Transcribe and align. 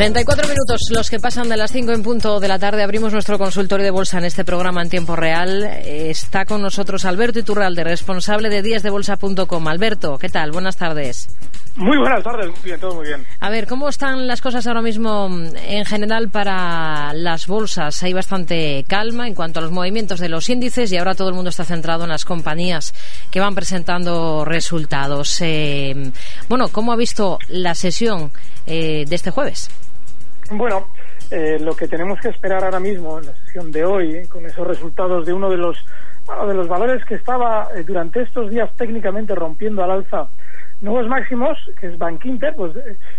34 0.00 0.48
minutos, 0.48 0.80
los 0.92 1.10
que 1.10 1.20
pasan 1.20 1.50
de 1.50 1.58
las 1.58 1.72
5 1.72 1.92
en 1.92 2.02
punto 2.02 2.40
de 2.40 2.48
la 2.48 2.58
tarde. 2.58 2.82
Abrimos 2.82 3.12
nuestro 3.12 3.36
consultorio 3.36 3.84
de 3.84 3.90
bolsa 3.90 4.16
en 4.16 4.24
este 4.24 4.46
programa 4.46 4.80
en 4.80 4.88
tiempo 4.88 5.14
real. 5.14 5.62
Está 5.62 6.46
con 6.46 6.62
nosotros 6.62 7.04
Alberto 7.04 7.40
Iturralde, 7.40 7.84
responsable 7.84 8.48
de 8.48 8.62
díasdebolsa.com. 8.62 9.68
Alberto, 9.68 10.16
¿qué 10.16 10.30
tal? 10.30 10.52
Buenas 10.52 10.78
tardes. 10.78 11.28
Muy 11.76 11.98
buenas 11.98 12.24
tardes, 12.24 12.46
muy 12.46 12.60
bien, 12.64 12.80
todo 12.80 12.94
muy 12.94 13.08
bien. 13.08 13.26
A 13.40 13.50
ver, 13.50 13.66
¿cómo 13.66 13.90
están 13.90 14.26
las 14.26 14.40
cosas 14.40 14.66
ahora 14.66 14.80
mismo 14.80 15.28
en 15.66 15.84
general 15.84 16.30
para 16.30 17.12
las 17.12 17.46
bolsas? 17.46 18.02
Hay 18.02 18.14
bastante 18.14 18.86
calma 18.88 19.28
en 19.28 19.34
cuanto 19.34 19.60
a 19.60 19.62
los 19.62 19.70
movimientos 19.70 20.18
de 20.18 20.30
los 20.30 20.48
índices 20.48 20.90
y 20.92 20.96
ahora 20.96 21.14
todo 21.14 21.28
el 21.28 21.34
mundo 21.34 21.50
está 21.50 21.66
centrado 21.66 22.04
en 22.04 22.10
las 22.10 22.24
compañías 22.24 22.94
que 23.30 23.38
van 23.38 23.54
presentando 23.54 24.46
resultados. 24.46 25.42
Eh, 25.42 26.10
bueno, 26.48 26.68
¿cómo 26.68 26.90
ha 26.94 26.96
visto 26.96 27.38
la 27.48 27.74
sesión 27.74 28.32
eh, 28.66 29.04
de 29.06 29.14
este 29.14 29.30
jueves? 29.30 29.68
Bueno, 30.52 30.88
eh, 31.30 31.58
lo 31.60 31.76
que 31.76 31.86
tenemos 31.86 32.18
que 32.18 32.28
esperar 32.28 32.64
ahora 32.64 32.80
mismo 32.80 33.20
en 33.20 33.26
la 33.26 33.34
sesión 33.36 33.70
de 33.70 33.84
hoy, 33.84 34.16
eh, 34.16 34.28
con 34.28 34.44
esos 34.44 34.66
resultados 34.66 35.24
de 35.24 35.32
uno 35.32 35.48
de 35.48 35.56
los, 35.56 35.78
de 36.48 36.54
los 36.54 36.66
valores 36.66 37.04
que 37.04 37.14
estaba 37.14 37.68
eh, 37.76 37.84
durante 37.84 38.22
estos 38.22 38.50
días 38.50 38.68
técnicamente 38.76 39.32
rompiendo 39.36 39.84
al 39.84 39.92
alza 39.92 40.28
nuevos 40.80 41.06
máximos, 41.06 41.56
que 41.78 41.86
es 41.86 41.98
Bank 41.98 42.24
Inter, 42.24 42.54
pues 42.56 42.72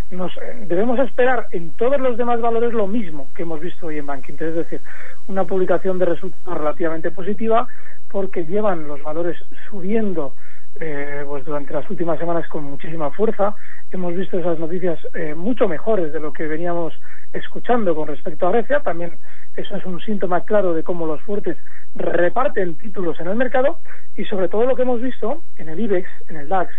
nos 0.09 0.33
debemos 0.65 0.99
esperar 0.99 1.47
en 1.51 1.71
todos 1.73 2.01
los 2.01 2.17
demás 2.17 2.41
valores 2.41 2.73
lo 2.73 2.87
mismo 2.87 3.27
que 3.33 3.43
hemos 3.43 3.61
visto 3.61 3.87
hoy 3.87 3.99
en 3.99 4.07
Bank 4.07 4.27
Inter, 4.27 4.49
es 4.49 4.55
decir, 4.55 4.81
una 5.27 5.45
publicación 5.45 5.99
de 5.99 6.05
resultados 6.05 6.57
relativamente 6.57 7.11
positiva 7.11 7.67
porque 8.09 8.45
llevan 8.45 8.87
los 8.87 9.01
valores 9.03 9.37
subiendo 9.69 10.33
eh, 10.79 11.23
pues 11.27 11.45
durante 11.45 11.73
las 11.73 11.89
últimas 11.89 12.17
semanas 12.19 12.47
con 12.47 12.63
muchísima 12.63 13.11
fuerza. 13.11 13.55
Hemos 13.91 14.15
visto 14.15 14.39
esas 14.39 14.57
noticias 14.59 14.99
eh, 15.13 15.35
mucho 15.35 15.67
mejores 15.67 16.13
de 16.13 16.19
lo 16.19 16.33
que 16.33 16.47
veníamos 16.47 16.93
escuchando 17.33 17.93
con 17.95 18.07
respecto 18.07 18.47
a 18.47 18.51
Grecia. 18.51 18.79
También 18.79 19.13
eso 19.55 19.75
es 19.75 19.85
un 19.85 19.99
síntoma 20.01 20.41
claro 20.41 20.73
de 20.73 20.83
cómo 20.83 21.05
los 21.05 21.21
fuertes 21.21 21.57
reparten 21.95 22.75
títulos 22.77 23.19
en 23.19 23.27
el 23.27 23.35
mercado 23.35 23.79
y 24.15 24.25
sobre 24.25 24.47
todo 24.47 24.65
lo 24.65 24.75
que 24.75 24.83
hemos 24.83 25.01
visto 25.01 25.43
en 25.57 25.69
el 25.69 25.79
IBEX, 25.79 26.07
en 26.29 26.37
el 26.37 26.49
DAX, 26.49 26.73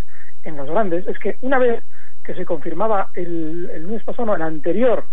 en 0.45 0.57
los 0.57 0.69
grandes, 0.69 1.07
es 1.07 1.19
que 1.19 1.37
una 1.43 1.59
vez 1.59 1.85
que 2.25 2.35
se 2.35 2.45
confirmaba 2.45 3.09
el, 3.15 3.71
el 3.73 3.87
mes 3.87 4.03
pasado, 4.05 4.35
el 4.35 4.43
anterior, 4.43 5.05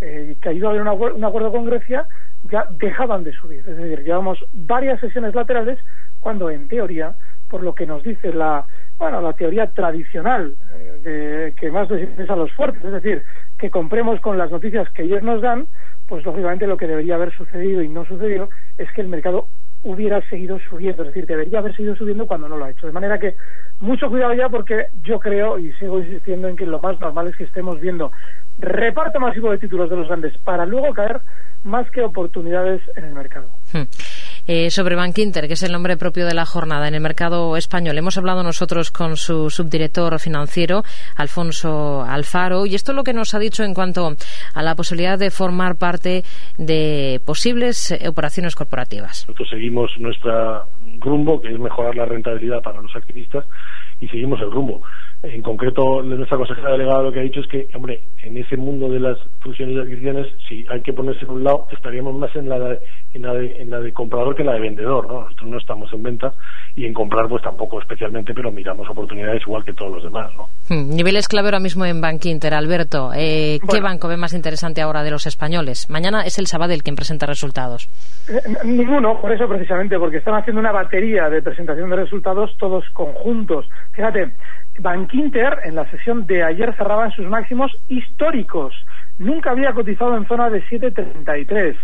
eh, 0.00 0.36
que 0.40 0.52
iba 0.52 0.68
a 0.68 0.70
haber 0.70 0.82
un 0.82 1.24
acuerdo 1.24 1.50
con 1.50 1.64
Grecia, 1.64 2.06
ya 2.44 2.66
dejaban 2.78 3.24
de 3.24 3.32
subir. 3.32 3.60
Es 3.60 3.76
decir, 3.76 4.04
llevamos 4.04 4.38
varias 4.52 5.00
sesiones 5.00 5.34
laterales 5.34 5.78
cuando 6.20 6.50
en 6.50 6.68
teoría 6.68 7.16
por 7.48 7.62
lo 7.62 7.74
que 7.74 7.86
nos 7.86 8.02
dice 8.02 8.32
la 8.32 8.64
bueno 8.98 9.20
la 9.20 9.32
teoría 9.32 9.68
tradicional 9.68 10.54
eh, 10.74 11.00
de 11.02 11.54
que 11.58 11.70
más 11.70 11.90
les 11.90 12.08
interesa 12.08 12.34
a 12.34 12.36
los 12.36 12.52
fuertes, 12.52 12.84
es 12.84 12.92
decir, 12.92 13.22
que 13.58 13.70
compremos 13.70 14.20
con 14.20 14.38
las 14.38 14.50
noticias 14.50 14.88
que 14.90 15.02
ellos 15.02 15.22
nos 15.22 15.40
dan, 15.40 15.66
pues 16.08 16.24
lógicamente 16.24 16.66
lo 16.66 16.76
que 16.76 16.86
debería 16.86 17.14
haber 17.14 17.32
sucedido 17.32 17.82
y 17.82 17.88
no 17.88 18.04
sucedió 18.04 18.48
es 18.76 18.90
que 18.92 19.00
el 19.00 19.08
mercado 19.08 19.46
hubiera 19.84 20.20
seguido 20.28 20.58
subiendo, 20.68 21.02
es 21.02 21.08
decir, 21.08 21.26
debería 21.26 21.60
haber 21.60 21.74
seguido 21.74 21.94
subiendo 21.94 22.26
cuando 22.26 22.48
no 22.48 22.56
lo 22.56 22.64
ha 22.64 22.70
hecho. 22.70 22.86
De 22.86 22.92
manera 22.92 23.18
que 23.18 23.36
mucho 23.80 24.08
cuidado 24.08 24.34
ya 24.34 24.48
porque 24.48 24.86
yo 25.02 25.20
creo 25.20 25.58
y 25.58 25.72
sigo 25.74 26.00
insistiendo 26.00 26.48
en 26.48 26.56
que 26.56 26.66
lo 26.66 26.80
más 26.80 26.98
normal 27.00 27.28
es 27.28 27.36
que 27.36 27.44
estemos 27.44 27.80
viendo 27.80 28.10
reparto 28.58 29.20
masivo 29.20 29.52
de 29.52 29.58
títulos 29.58 29.88
de 29.88 29.96
los 29.96 30.08
grandes 30.08 30.36
para 30.38 30.66
luego 30.66 30.92
caer 30.92 31.20
más 31.62 31.88
que 31.90 32.02
oportunidades 32.02 32.82
en 32.96 33.04
el 33.04 33.14
mercado. 33.14 33.48
Hmm. 33.72 33.84
Eh, 34.50 34.70
sobre 34.70 34.96
Bankinter, 34.96 35.46
que 35.46 35.52
es 35.52 35.62
el 35.62 35.72
nombre 35.72 35.98
propio 35.98 36.24
de 36.24 36.32
la 36.32 36.46
jornada 36.46 36.88
en 36.88 36.94
el 36.94 37.02
mercado 37.02 37.54
español. 37.58 37.98
Hemos 37.98 38.16
hablado 38.16 38.42
nosotros 38.42 38.90
con 38.90 39.18
su 39.18 39.50
subdirector 39.50 40.18
financiero, 40.18 40.84
Alfonso 41.16 42.02
Alfaro, 42.02 42.64
y 42.64 42.74
esto 42.74 42.92
es 42.92 42.96
lo 42.96 43.04
que 43.04 43.12
nos 43.12 43.34
ha 43.34 43.38
dicho 43.38 43.62
en 43.62 43.74
cuanto 43.74 44.16
a 44.54 44.62
la 44.62 44.74
posibilidad 44.74 45.18
de 45.18 45.30
formar 45.30 45.76
parte 45.76 46.22
de 46.56 47.20
posibles 47.26 47.90
eh, 47.90 48.08
operaciones 48.08 48.54
corporativas. 48.54 49.26
Nosotros 49.28 49.50
seguimos 49.50 49.90
nuestro 49.98 50.64
rumbo, 51.00 51.42
que 51.42 51.52
es 51.52 51.58
mejorar 51.60 51.94
la 51.94 52.06
rentabilidad 52.06 52.62
para 52.62 52.80
los 52.80 52.96
activistas, 52.96 53.44
y 54.00 54.08
seguimos 54.08 54.40
el 54.40 54.50
rumbo. 54.50 54.80
En 55.20 55.42
concreto, 55.42 56.00
nuestra 56.00 56.36
consejera 56.36 56.72
delegada 56.72 57.02
lo 57.02 57.12
que 57.12 57.18
ha 57.18 57.22
dicho 57.22 57.40
es 57.40 57.48
que, 57.48 57.66
hombre, 57.74 58.02
en 58.22 58.36
ese 58.36 58.56
mundo 58.56 58.88
de 58.88 59.00
las 59.00 59.18
fusiones 59.40 59.74
y 59.74 59.80
adquisiciones, 59.80 60.26
si 60.48 60.64
hay 60.70 60.80
que 60.80 60.92
ponerse 60.92 61.24
en 61.24 61.32
un 61.32 61.42
lado, 61.42 61.66
estaríamos 61.72 62.14
más 62.14 62.34
en 62.36 62.48
la 62.48 62.56
de, 62.56 62.78
en 63.14 63.22
la 63.22 63.34
de, 63.34 63.60
en 63.60 63.68
la 63.68 63.80
de 63.80 63.92
comprador 63.92 64.36
que 64.36 64.42
en 64.42 64.46
la 64.46 64.54
de 64.54 64.60
vendedor, 64.60 65.08
¿no? 65.08 65.22
Nosotros 65.22 65.50
no 65.50 65.58
estamos 65.58 65.92
en 65.92 66.04
venta 66.04 66.32
y 66.76 66.86
en 66.86 66.94
comprar, 66.94 67.26
pues 67.28 67.42
tampoco 67.42 67.80
especialmente, 67.80 68.32
pero 68.32 68.52
miramos 68.52 68.88
oportunidades 68.88 69.42
igual 69.42 69.64
que 69.64 69.72
todos 69.72 69.94
los 69.94 70.04
demás, 70.04 70.30
¿no? 70.36 70.48
Hmm, 70.68 70.94
niveles 70.94 71.26
clave 71.26 71.48
ahora 71.48 71.58
mismo 71.58 71.84
en 71.84 72.00
Bank 72.00 72.24
Inter, 72.26 72.54
Alberto. 72.54 73.10
Eh, 73.12 73.58
¿Qué 73.68 73.80
banco 73.80 74.06
ve 74.06 74.16
más 74.16 74.34
interesante 74.34 74.82
ahora 74.82 75.02
de 75.02 75.10
los 75.10 75.26
españoles? 75.26 75.90
Mañana 75.90 76.22
es 76.22 76.38
el 76.38 76.46
Sabadell 76.46 76.84
quien 76.84 76.94
presenta 76.94 77.26
resultados. 77.26 77.88
Eh, 78.28 78.40
ninguno, 78.64 79.20
por 79.20 79.32
eso 79.32 79.48
precisamente, 79.48 79.98
porque 79.98 80.18
están 80.18 80.34
haciendo 80.34 80.60
una 80.60 80.70
batería 80.70 81.28
de 81.28 81.42
presentación 81.42 81.90
de 81.90 81.96
resultados 81.96 82.56
todos 82.56 82.84
conjuntos. 82.92 83.66
Fíjate, 83.92 84.32
Bankinter 84.78 85.60
en 85.64 85.74
la 85.74 85.88
sesión 85.90 86.26
de 86.26 86.42
ayer 86.42 86.74
cerraba 86.76 87.06
en 87.06 87.12
sus 87.12 87.26
máximos 87.26 87.72
históricos. 87.88 88.74
Nunca 89.18 89.50
había 89.50 89.72
cotizado 89.72 90.16
en 90.16 90.26
zona 90.26 90.50
de 90.50 90.62
7.33. 90.64 91.76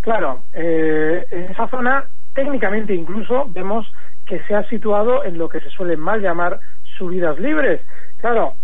Claro, 0.00 0.42
eh, 0.52 1.24
en 1.30 1.44
esa 1.44 1.68
zona 1.68 2.04
técnicamente 2.34 2.94
incluso 2.94 3.46
vemos 3.48 3.90
que 4.26 4.40
se 4.40 4.54
ha 4.54 4.64
situado 4.68 5.24
en 5.24 5.38
lo 5.38 5.48
que 5.48 5.60
se 5.60 5.70
suele 5.70 5.96
mal 5.96 6.20
llamar 6.20 6.58
subidas 6.98 7.38
libres. 7.38 7.80
Claro, 8.18 8.54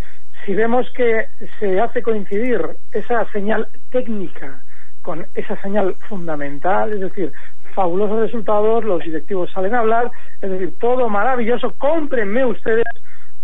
si 0.44 0.54
vemos 0.54 0.90
que 0.94 1.26
se 1.58 1.80
hace 1.80 2.02
coincidir 2.02 2.60
esa 2.92 3.24
señal 3.30 3.68
técnica 3.90 4.62
con 5.02 5.26
esa 5.34 5.56
señal 5.62 5.94
fundamental, 6.08 6.92
es 6.92 7.00
decir, 7.00 7.32
fabulosos 7.74 8.20
resultados, 8.20 8.84
los 8.84 9.02
directivos 9.02 9.50
salen 9.52 9.74
a 9.74 9.80
hablar, 9.80 10.10
es 10.40 10.50
decir, 10.50 10.74
todo 10.78 11.08
maravilloso, 11.08 11.72
cómprenme 11.78 12.44
ustedes 12.44 12.84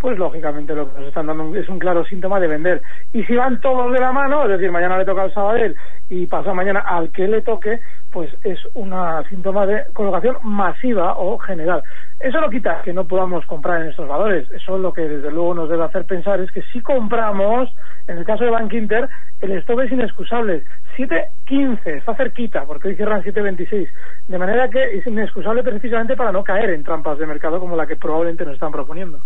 pues 0.01 0.19
lógicamente 0.19 0.75
lo 0.75 0.93
que 0.93 0.99
nos 1.01 1.09
están 1.09 1.27
dando 1.27 1.55
es 1.57 1.69
un 1.69 1.79
claro 1.79 2.05
síntoma 2.05 2.39
de 2.39 2.49
vender. 2.49 2.83
Y 3.13 3.25
si 3.25 3.35
van 3.35 3.61
todos 3.61 3.93
de 3.93 4.01
la 4.01 4.13
mano, 4.13 4.45
es 4.45 4.51
decir, 4.51 4.71
mañana 4.71 4.99
le 4.99 5.05
toca 5.05 5.23
al 5.23 5.33
Sabadell 5.33 5.75
y 6.09 6.27
pasa 6.27 6.53
mañana 6.53 6.81
al 6.81 7.11
que 7.11 7.27
le 7.27 7.41
toque, 7.43 7.81
pues 8.13 8.31
es 8.45 8.59
un 8.75 8.95
síntoma 9.29 9.67
de 9.67 9.85
colocación 9.93 10.37
masiva 10.43 11.17
o 11.19 11.39
general. 11.39 11.83
Eso 12.21 12.41
no 12.41 12.49
quita 12.49 12.83
que 12.83 12.93
no 12.93 13.07
podamos 13.07 13.45
comprar 13.47 13.83
en 13.83 13.89
estos 13.89 14.09
valores. 14.09 14.51
Eso 14.51 14.79
lo 14.79 14.93
que 14.93 15.03
desde 15.03 15.31
luego 15.31 15.55
nos 15.55 15.69
debe 15.69 15.85
hacer 15.85 16.05
pensar 16.05 16.41
es 16.41 16.51
que 16.51 16.63
si 16.73 16.81
compramos, 16.81 17.69
en 18.07 18.19
el 18.19 18.25
caso 18.25 18.45
de 18.45 18.51
Bank 18.51 18.73
Inter, 18.73 19.09
el 19.41 19.53
stop 19.59 19.81
es 19.81 19.93
inexcusable. 19.93 20.65
7.15, 20.97 21.99
está 21.99 22.15
cerquita, 22.15 22.65
porque 22.65 22.89
hoy 22.89 22.97
cierran 22.97 23.23
7.26. 23.23 23.89
De 24.29 24.39
manera 24.39 24.69
que 24.69 24.83
es 24.97 25.07
inexcusable 25.07 25.63
precisamente 25.63 26.17
para 26.17 26.33
no 26.33 26.43
caer 26.43 26.71
en 26.71 26.85
trampas 26.85 27.19
de 27.19 27.27
mercado 27.27 27.61
como 27.61 27.77
la 27.77 27.87
que 27.87 27.97
probablemente 27.97 28.45
nos 28.45 28.55
están 28.55 28.73
proponiendo. 28.73 29.21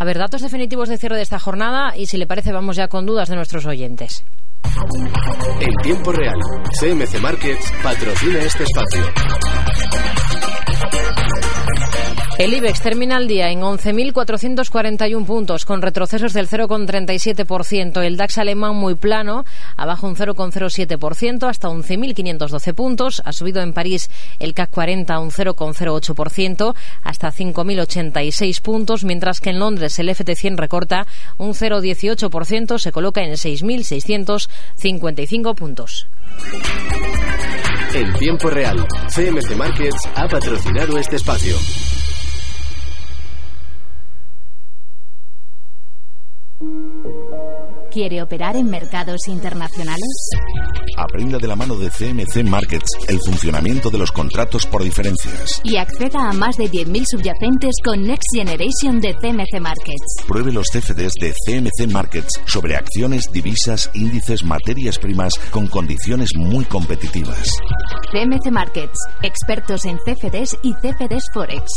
A 0.00 0.04
ver, 0.06 0.16
datos 0.16 0.40
definitivos 0.40 0.88
de 0.88 0.96
cierre 0.96 1.16
de 1.16 1.22
esta 1.22 1.38
jornada 1.38 1.94
y 1.94 2.06
si 2.06 2.16
le 2.16 2.26
parece 2.26 2.52
vamos 2.52 2.74
ya 2.74 2.88
con 2.88 3.04
dudas 3.04 3.28
de 3.28 3.36
nuestros 3.36 3.66
oyentes. 3.66 4.24
En 5.60 5.74
tiempo 5.82 6.10
real, 6.10 6.38
CMC 6.80 7.20
Markets 7.20 7.70
patrocina 7.82 8.38
este 8.38 8.64
espacio. 8.64 9.02
El 12.40 12.54
IBEX 12.54 12.80
termina 12.80 13.18
el 13.18 13.28
día 13.28 13.50
en 13.50 13.60
11.441 13.60 15.26
puntos, 15.26 15.66
con 15.66 15.82
retrocesos 15.82 16.32
del 16.32 16.48
0,37%. 16.48 18.02
El 18.02 18.16
DAX 18.16 18.38
alemán 18.38 18.76
muy 18.76 18.94
plano, 18.94 19.44
abajo 19.76 20.06
un 20.06 20.16
0,07%, 20.16 21.46
hasta 21.46 21.68
11.512 21.68 22.72
puntos. 22.72 23.20
Ha 23.26 23.34
subido 23.34 23.60
en 23.60 23.74
París 23.74 24.08
el 24.38 24.54
CAC 24.54 24.70
40 24.70 25.18
un 25.18 25.30
0,08%, 25.30 26.74
hasta 27.02 27.30
5.086 27.30 28.62
puntos, 28.62 29.04
mientras 29.04 29.42
que 29.42 29.50
en 29.50 29.58
Londres 29.58 29.98
el 29.98 30.08
FT100 30.08 30.56
recorta 30.56 31.06
un 31.36 31.50
0,18%, 31.50 32.78
se 32.78 32.90
coloca 32.90 33.20
en 33.20 33.32
6.655 33.32 35.54
puntos. 35.54 36.06
En 37.92 38.14
tiempo 38.14 38.48
real, 38.48 38.88
CMC 39.14 39.56
Markets 39.56 40.08
ha 40.14 40.26
patrocinado 40.26 40.96
este 40.96 41.16
espacio. 41.16 41.54
¿Quiere 47.90 48.22
operar 48.22 48.54
en 48.54 48.70
mercados 48.70 49.26
internacionales? 49.26 50.30
Aprenda 50.96 51.38
de 51.38 51.48
la 51.48 51.56
mano 51.56 51.74
de 51.76 51.90
CMC 51.90 52.44
Markets 52.44 52.88
el 53.08 53.18
funcionamiento 53.18 53.90
de 53.90 53.98
los 53.98 54.12
contratos 54.12 54.64
por 54.64 54.84
diferencias. 54.84 55.60
Y 55.64 55.76
acceda 55.76 56.28
a 56.28 56.32
más 56.32 56.56
de 56.56 56.70
10.000 56.70 57.04
subyacentes 57.04 57.74
con 57.84 58.02
Next 58.02 58.28
Generation 58.32 59.00
de 59.00 59.14
CMC 59.14 59.60
Markets. 59.60 60.24
Pruebe 60.28 60.52
los 60.52 60.68
CFDs 60.68 61.14
de 61.20 61.34
CMC 61.44 61.90
Markets 61.90 62.40
sobre 62.46 62.76
acciones, 62.76 63.24
divisas, 63.32 63.90
índices, 63.94 64.44
materias 64.44 64.96
primas 64.98 65.34
con 65.50 65.66
condiciones 65.66 66.30
muy 66.36 66.64
competitivas. 66.66 67.58
CMC 68.12 68.52
Markets, 68.52 68.98
expertos 69.22 69.84
en 69.84 69.96
CFDs 69.98 70.58
y 70.62 70.74
CFDs 70.74 71.24
Forex. 71.32 71.72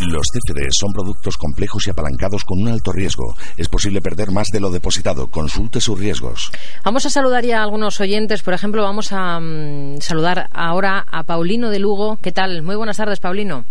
Los 0.00 0.26
CFDs 0.32 0.76
son 0.78 0.92
productos 0.92 1.36
complejos 1.36 1.86
y 1.86 1.90
apalancados 1.90 2.44
con 2.44 2.60
un 2.60 2.68
alto 2.68 2.92
riesgo. 2.92 3.34
Es 3.56 3.68
posible 3.68 4.00
perder 4.00 4.30
más 4.30 4.48
de 4.52 4.60
lo 4.60 4.70
depositado. 4.70 5.28
Consulte 5.36 5.82
sus 5.82 6.00
riesgos. 6.00 6.50
Vamos 6.82 7.04
a 7.04 7.10
saludar 7.10 7.44
ya 7.44 7.60
a 7.60 7.62
algunos 7.62 8.00
oyentes. 8.00 8.42
Por 8.42 8.54
ejemplo, 8.54 8.82
vamos 8.82 9.12
a 9.12 9.38
mm, 9.38 9.98
saludar 10.00 10.48
ahora 10.50 11.04
a 11.12 11.24
Paulino 11.24 11.68
de 11.68 11.78
Lugo. 11.78 12.16
¿Qué 12.22 12.32
tal? 12.32 12.62
Muy 12.62 12.74
buenas 12.74 12.96
tardes, 12.96 13.20
Paulino. 13.20 13.66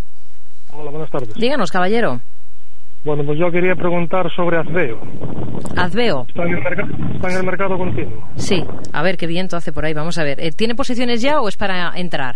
Hola, 0.71 0.91
buenas 0.91 1.09
tardes. 1.09 1.33
Díganos, 1.33 1.71
caballero. 1.71 2.21
Bueno, 3.03 3.23
pues 3.25 3.39
yo 3.39 3.50
quería 3.50 3.73
preguntar 3.73 4.31
sobre 4.35 4.59
Azbeo. 4.59 5.00
Azbeo. 5.75 6.27
¿Está 6.27 6.44
en 6.44 6.53
el, 6.53 7.15
está 7.15 7.29
en 7.31 7.38
el 7.38 7.44
mercado 7.44 7.79
continuo? 7.79 8.29
Sí. 8.35 8.63
A 8.94 9.01
ver 9.01 9.17
qué 9.17 9.25
viento 9.25 9.57
hace 9.57 9.73
por 9.73 9.85
ahí. 9.85 9.94
Vamos 9.95 10.19
a 10.19 10.23
ver. 10.23 10.39
Eh, 10.41 10.51
¿Tiene 10.51 10.75
posiciones 10.75 11.19
ya 11.23 11.41
o 11.41 11.47
es 11.47 11.57
para 11.57 11.97
entrar? 11.97 12.35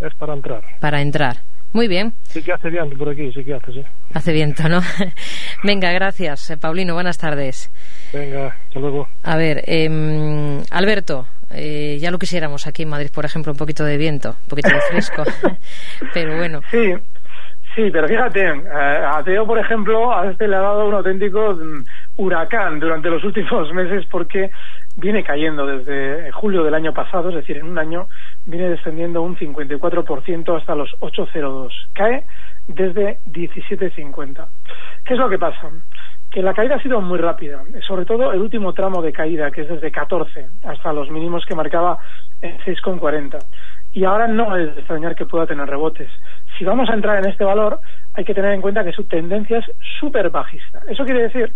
Es 0.00 0.14
para 0.14 0.34
entrar. 0.34 0.62
Para 0.78 1.00
entrar. 1.02 1.38
Muy 1.72 1.88
bien. 1.88 2.12
Sí 2.22 2.42
que 2.42 2.52
hace 2.52 2.70
viento 2.70 2.96
por 2.96 3.08
aquí, 3.10 3.30
sí 3.32 3.44
que 3.44 3.54
hace, 3.54 3.72
sí. 3.72 3.82
Hace 4.14 4.32
viento, 4.32 4.68
¿no? 4.68 4.80
Venga, 5.62 5.92
gracias, 5.92 6.50
eh, 6.50 6.56
Paulino. 6.56 6.94
Buenas 6.94 7.18
tardes. 7.18 7.70
Venga, 8.12 8.46
hasta 8.68 8.80
luego. 8.80 9.08
A 9.22 9.36
ver, 9.36 9.62
em, 9.66 10.62
Alberto, 10.70 11.26
eh, 11.50 11.98
ya 12.00 12.10
lo 12.10 12.18
quisiéramos 12.18 12.66
aquí 12.66 12.82
en 12.84 12.88
Madrid, 12.88 13.10
por 13.14 13.24
ejemplo, 13.24 13.52
un 13.52 13.58
poquito 13.58 13.84
de 13.84 13.96
viento, 13.98 14.30
un 14.30 14.48
poquito 14.48 14.70
de 14.70 14.80
fresco. 14.90 15.22
Pero 16.14 16.36
bueno, 16.36 16.60
Sí, 16.70 16.94
sí, 17.74 17.90
pero 17.92 18.08
fíjate, 18.08 18.40
eh, 18.40 19.04
a 19.06 19.22
Teo, 19.22 19.46
por 19.46 19.58
ejemplo, 19.58 20.16
a 20.16 20.30
este 20.30 20.48
le 20.48 20.56
ha 20.56 20.60
dado 20.60 20.88
un 20.88 20.94
auténtico 20.94 21.54
mm, 21.54 21.84
huracán 22.16 22.80
durante 22.80 23.10
los 23.10 23.22
últimos 23.24 23.70
meses 23.74 24.04
porque 24.10 24.50
viene 24.96 25.22
cayendo 25.22 25.66
desde 25.66 26.32
julio 26.32 26.64
del 26.64 26.74
año 26.74 26.92
pasado, 26.92 27.28
es 27.28 27.36
decir, 27.36 27.58
en 27.58 27.66
un 27.66 27.78
año 27.78 28.08
viene 28.46 28.70
descendiendo 28.70 29.22
un 29.22 29.36
54% 29.36 30.56
hasta 30.56 30.74
los 30.74 30.90
8,02. 31.00 31.70
Cae 31.92 32.24
desde 32.68 33.18
17,50. 33.26 34.46
¿Qué 35.04 35.14
es 35.14 35.20
lo 35.20 35.28
que 35.28 35.38
pasa? 35.38 35.70
Que 36.30 36.42
la 36.42 36.54
caída 36.54 36.76
ha 36.76 36.82
sido 36.82 37.00
muy 37.00 37.18
rápida, 37.18 37.62
sobre 37.86 38.04
todo 38.04 38.32
el 38.32 38.40
último 38.40 38.72
tramo 38.72 39.02
de 39.02 39.12
caída, 39.12 39.50
que 39.50 39.62
es 39.62 39.68
desde 39.68 39.90
14 39.90 40.48
hasta 40.64 40.92
los 40.92 41.10
mínimos 41.10 41.44
que 41.46 41.54
marcaba 41.54 41.98
en 42.42 42.58
6,40. 42.58 43.38
Y 43.92 44.04
ahora 44.04 44.26
no 44.26 44.56
es 44.56 44.74
de 44.74 44.80
extrañar 44.80 45.14
que 45.14 45.24
pueda 45.24 45.46
tener 45.46 45.66
rebotes. 45.68 46.10
Si 46.58 46.64
vamos 46.64 46.88
a 46.90 46.94
entrar 46.94 47.18
en 47.18 47.30
este 47.30 47.44
valor, 47.44 47.80
hay 48.14 48.24
que 48.24 48.34
tener 48.34 48.52
en 48.52 48.60
cuenta 48.60 48.84
que 48.84 48.92
su 48.92 49.04
tendencia 49.04 49.58
es 49.58 49.64
súper 50.00 50.30
bajista. 50.30 50.82
Eso 50.88 51.04
quiere 51.04 51.22
decir 51.22 51.52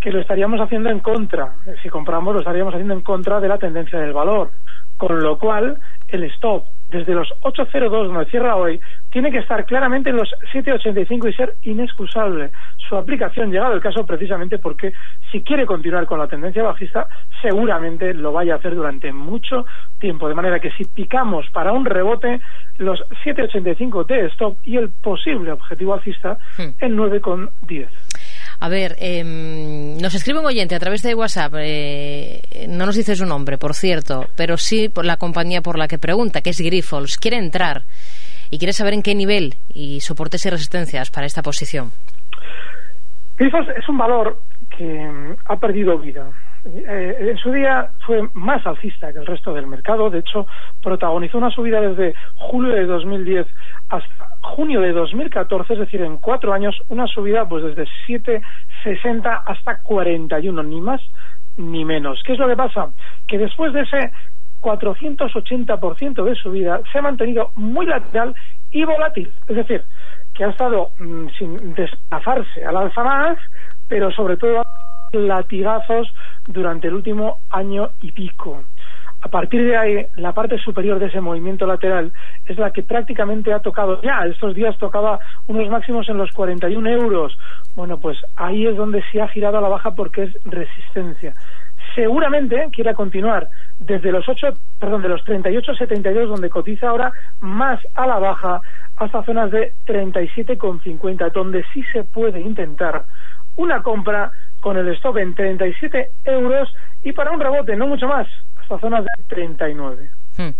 que 0.00 0.10
lo 0.10 0.20
estaríamos 0.20 0.60
haciendo 0.60 0.90
en 0.90 0.98
contra. 0.98 1.54
Si 1.82 1.88
compramos, 1.88 2.34
lo 2.34 2.40
estaríamos 2.40 2.74
haciendo 2.74 2.94
en 2.94 3.02
contra 3.02 3.40
de 3.40 3.48
la 3.48 3.58
tendencia 3.58 3.98
del 3.98 4.12
valor. 4.12 4.50
Con 4.96 5.22
lo 5.22 5.38
cual, 5.38 5.80
el 6.12 6.24
stop 6.24 6.64
desde 6.90 7.14
los 7.14 7.28
8.02 7.40 7.88
donde 7.90 8.26
cierra 8.26 8.54
hoy 8.54 8.78
tiene 9.10 9.30
que 9.32 9.38
estar 9.38 9.64
claramente 9.64 10.10
en 10.10 10.16
los 10.16 10.28
7.85 10.52 11.28
y 11.28 11.32
ser 11.32 11.54
inexcusable 11.62 12.50
su 12.76 12.96
aplicación, 12.96 13.50
llegado 13.50 13.72
el 13.72 13.80
caso 13.80 14.04
precisamente 14.04 14.58
porque 14.58 14.92
si 15.30 15.42
quiere 15.42 15.64
continuar 15.64 16.04
con 16.06 16.18
la 16.18 16.28
tendencia 16.28 16.62
bajista, 16.62 17.08
seguramente 17.40 18.12
lo 18.12 18.32
vaya 18.32 18.54
a 18.54 18.56
hacer 18.58 18.74
durante 18.74 19.12
mucho 19.12 19.64
tiempo. 19.98 20.28
De 20.28 20.34
manera 20.34 20.60
que 20.60 20.70
si 20.72 20.84
picamos 20.84 21.48
para 21.50 21.72
un 21.72 21.86
rebote, 21.86 22.40
los 22.76 23.02
7.85 23.24 24.06
de 24.06 24.26
stop 24.26 24.58
y 24.64 24.76
el 24.76 24.90
posible 24.90 25.52
objetivo 25.52 25.94
alcista 25.94 26.36
en 26.58 26.96
9,10. 26.96 27.88
A 28.62 28.68
ver, 28.68 28.94
em, 29.00 29.96
nos 30.00 30.14
escribe 30.14 30.38
un 30.38 30.46
oyente 30.46 30.76
a 30.76 30.78
través 30.78 31.02
de 31.02 31.16
WhatsApp, 31.16 31.52
eh, 31.58 32.66
no 32.68 32.86
nos 32.86 32.94
dice 32.94 33.16
su 33.16 33.26
nombre, 33.26 33.58
por 33.58 33.74
cierto, 33.74 34.26
pero 34.36 34.56
sí 34.56 34.88
por 34.88 35.04
la 35.04 35.16
compañía 35.16 35.62
por 35.62 35.76
la 35.76 35.88
que 35.88 35.98
pregunta, 35.98 36.42
que 36.42 36.50
es 36.50 36.60
Grifols, 36.60 37.16
quiere 37.16 37.38
entrar 37.38 37.82
y 38.50 38.58
quiere 38.58 38.72
saber 38.72 38.94
en 38.94 39.02
qué 39.02 39.16
nivel 39.16 39.56
y 39.74 39.98
soportes 39.98 40.46
y 40.46 40.50
resistencias 40.50 41.10
para 41.10 41.26
esta 41.26 41.42
posición. 41.42 41.90
Grifos 43.36 43.66
es 43.76 43.88
un 43.88 43.98
valor 43.98 44.40
que 44.78 44.84
mm, 44.84 45.38
ha 45.44 45.56
perdido 45.56 45.98
vida. 45.98 46.30
Eh, 46.64 47.16
en 47.30 47.36
su 47.38 47.50
día 47.50 47.90
fue 48.06 48.20
más 48.34 48.64
alcista 48.66 49.12
que 49.12 49.18
el 49.18 49.26
resto 49.26 49.52
del 49.52 49.66
mercado. 49.66 50.10
De 50.10 50.20
hecho, 50.20 50.46
protagonizó 50.82 51.38
una 51.38 51.50
subida 51.50 51.80
desde 51.80 52.14
julio 52.36 52.74
de 52.74 52.86
2010 52.86 53.46
hasta 53.88 54.28
junio 54.42 54.80
de 54.80 54.92
2014, 54.92 55.72
es 55.72 55.78
decir, 55.80 56.02
en 56.02 56.18
cuatro 56.18 56.52
años, 56.52 56.80
una 56.88 57.06
subida 57.06 57.48
pues 57.48 57.64
desde 57.64 57.86
7,60 58.06 59.42
hasta 59.46 59.82
41, 59.82 60.62
ni 60.62 60.80
más 60.80 61.00
ni 61.56 61.84
menos. 61.84 62.22
¿Qué 62.24 62.32
es 62.32 62.38
lo 62.38 62.48
que 62.48 62.56
pasa? 62.56 62.88
Que 63.26 63.38
después 63.38 63.72
de 63.72 63.82
ese 63.82 64.12
480% 64.62 66.24
de 66.24 66.34
subida 66.36 66.80
se 66.90 66.98
ha 66.98 67.02
mantenido 67.02 67.50
muy 67.56 67.86
lateral 67.86 68.34
y 68.70 68.84
volátil. 68.84 69.32
Es 69.48 69.56
decir, 69.56 69.82
que 70.34 70.44
ha 70.44 70.50
estado 70.50 70.90
mm, 70.98 71.28
sin 71.38 71.74
desplazarse 71.74 72.64
al 72.64 72.76
alza 72.76 73.02
más, 73.02 73.38
pero 73.88 74.10
sobre 74.12 74.36
todo 74.36 74.62
latigazos 75.12 76.12
durante 76.46 76.88
el 76.88 76.94
último 76.94 77.38
año 77.50 77.90
y 78.00 78.12
pico. 78.12 78.64
A 79.24 79.28
partir 79.28 79.64
de 79.64 79.76
ahí, 79.76 80.06
la 80.16 80.32
parte 80.32 80.58
superior 80.58 80.98
de 80.98 81.06
ese 81.06 81.20
movimiento 81.20 81.64
lateral 81.64 82.12
es 82.44 82.58
la 82.58 82.72
que 82.72 82.82
prácticamente 82.82 83.52
ha 83.52 83.60
tocado 83.60 84.02
ya. 84.02 84.26
Estos 84.26 84.54
días 84.54 84.76
tocaba 84.78 85.20
unos 85.46 85.68
máximos 85.70 86.08
en 86.08 86.18
los 86.18 86.32
41 86.32 86.90
euros. 86.90 87.38
Bueno, 87.76 87.98
pues 87.98 88.18
ahí 88.34 88.66
es 88.66 88.76
donde 88.76 89.00
se 89.12 89.22
ha 89.22 89.28
girado 89.28 89.58
a 89.58 89.60
la 89.60 89.68
baja 89.68 89.92
porque 89.92 90.24
es 90.24 90.36
resistencia. 90.44 91.34
Seguramente 91.94 92.68
quiera 92.72 92.94
continuar 92.94 93.48
desde 93.78 94.10
los 94.10 94.28
8, 94.28 94.54
perdón, 94.80 95.02
de 95.02 95.08
los 95.08 95.24
38.72 95.24 96.26
donde 96.26 96.50
cotiza 96.50 96.88
ahora 96.88 97.12
más 97.40 97.78
a 97.94 98.06
la 98.06 98.18
baja 98.18 98.60
hasta 98.96 99.22
zonas 99.22 99.50
de 99.52 99.72
37,50 99.86 101.32
donde 101.32 101.64
sí 101.72 101.84
se 101.92 102.02
puede 102.02 102.40
intentar 102.40 103.04
una 103.56 103.82
compra 103.82 104.32
con 104.62 104.78
el 104.78 104.88
stop 104.94 105.18
en 105.18 105.34
37 105.34 106.08
euros 106.24 106.72
y 107.02 107.12
para 107.12 107.30
un 107.32 107.40
rebote, 107.40 107.76
no 107.76 107.86
mucho 107.86 108.06
más, 108.06 108.26
hasta 108.62 108.78
zonas 108.78 109.04
de 109.04 109.10
39. 109.28 110.08
Hmm. 110.38 110.50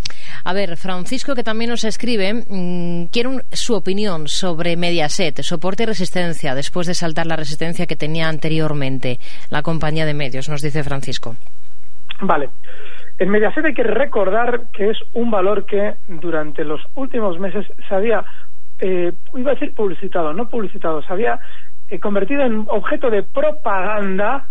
A 0.45 0.53
ver, 0.53 0.77
Francisco, 0.77 1.35
que 1.35 1.43
también 1.43 1.71
nos 1.71 1.85
escribe, 1.85 2.35
mmm, 2.35 3.05
quiere 3.07 3.29
un- 3.31 3.43
su 3.53 3.75
opinión 3.75 4.29
sobre 4.29 4.77
Mediaset, 4.77 5.41
soporte 5.41 5.85
y 5.85 5.87
resistencia, 5.87 6.55
después 6.55 6.87
de 6.87 6.93
saltar 6.95 7.27
la 7.27 7.37
resistencia 7.37 7.87
que 7.87 7.97
tenía 7.97 8.29
anteriormente 8.29 9.19
la 9.51 9.63
compañía 9.63 10.05
de 10.05 10.13
medios, 10.13 10.51
nos 10.51 10.61
dice 10.61 10.85
Francisco. 10.85 11.37
Vale. 12.21 12.51
En 13.19 13.31
Mediaset 13.31 13.65
hay 13.65 13.73
que 13.75 13.83
recordar 13.83 14.65
que 14.73 14.91
es 14.91 14.99
un 15.15 15.31
valor 15.31 15.65
que 15.65 15.95
durante 16.09 16.65
los 16.65 16.81
últimos 16.97 17.39
meses 17.39 17.65
se 17.89 17.95
había, 17.95 18.25
eh, 18.81 19.13
iba 19.35 19.53
a 19.53 19.55
decir 19.55 19.73
publicitado, 19.75 20.33
no 20.35 20.49
publicitado, 20.49 21.03
se 21.03 21.13
había 21.13 21.39
convertido 22.01 22.43
en 22.43 22.67
objeto 22.69 23.11
de 23.11 23.23
propaganda 23.23 24.49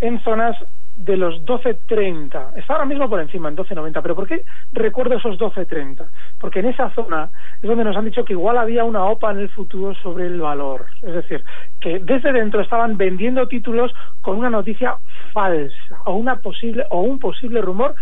en 0.00 0.20
zonas 0.20 0.56
de 0.96 1.16
los 1.16 1.44
12.30. 1.44 2.56
Está 2.56 2.74
ahora 2.74 2.86
mismo 2.86 3.08
por 3.08 3.20
encima, 3.20 3.48
en 3.48 3.56
12.90. 3.56 4.00
¿Pero 4.02 4.14
por 4.14 4.26
qué 4.26 4.44
recuerdo 4.72 5.16
esos 5.16 5.38
12.30? 5.38 6.06
Porque 6.40 6.60
en 6.60 6.66
esa 6.66 6.90
zona 6.90 7.30
es 7.56 7.68
donde 7.68 7.84
nos 7.84 7.96
han 7.96 8.06
dicho 8.06 8.24
que 8.24 8.32
igual 8.32 8.56
había 8.56 8.84
una 8.84 9.04
OPA 9.04 9.32
en 9.32 9.40
el 9.40 9.50
futuro 9.50 9.94
sobre 9.96 10.26
el 10.26 10.40
valor. 10.40 10.86
Es 11.02 11.12
decir, 11.12 11.44
que 11.80 11.98
desde 11.98 12.32
dentro 12.32 12.60
estaban 12.62 12.96
vendiendo 12.96 13.46
títulos 13.46 13.92
con 14.22 14.38
una 14.38 14.50
noticia 14.50 14.96
falsa 15.32 16.02
o, 16.06 16.14
una 16.14 16.36
posible, 16.36 16.84
o 16.90 17.02
un 17.02 17.18
posible 17.18 17.60
rumor 17.60 17.94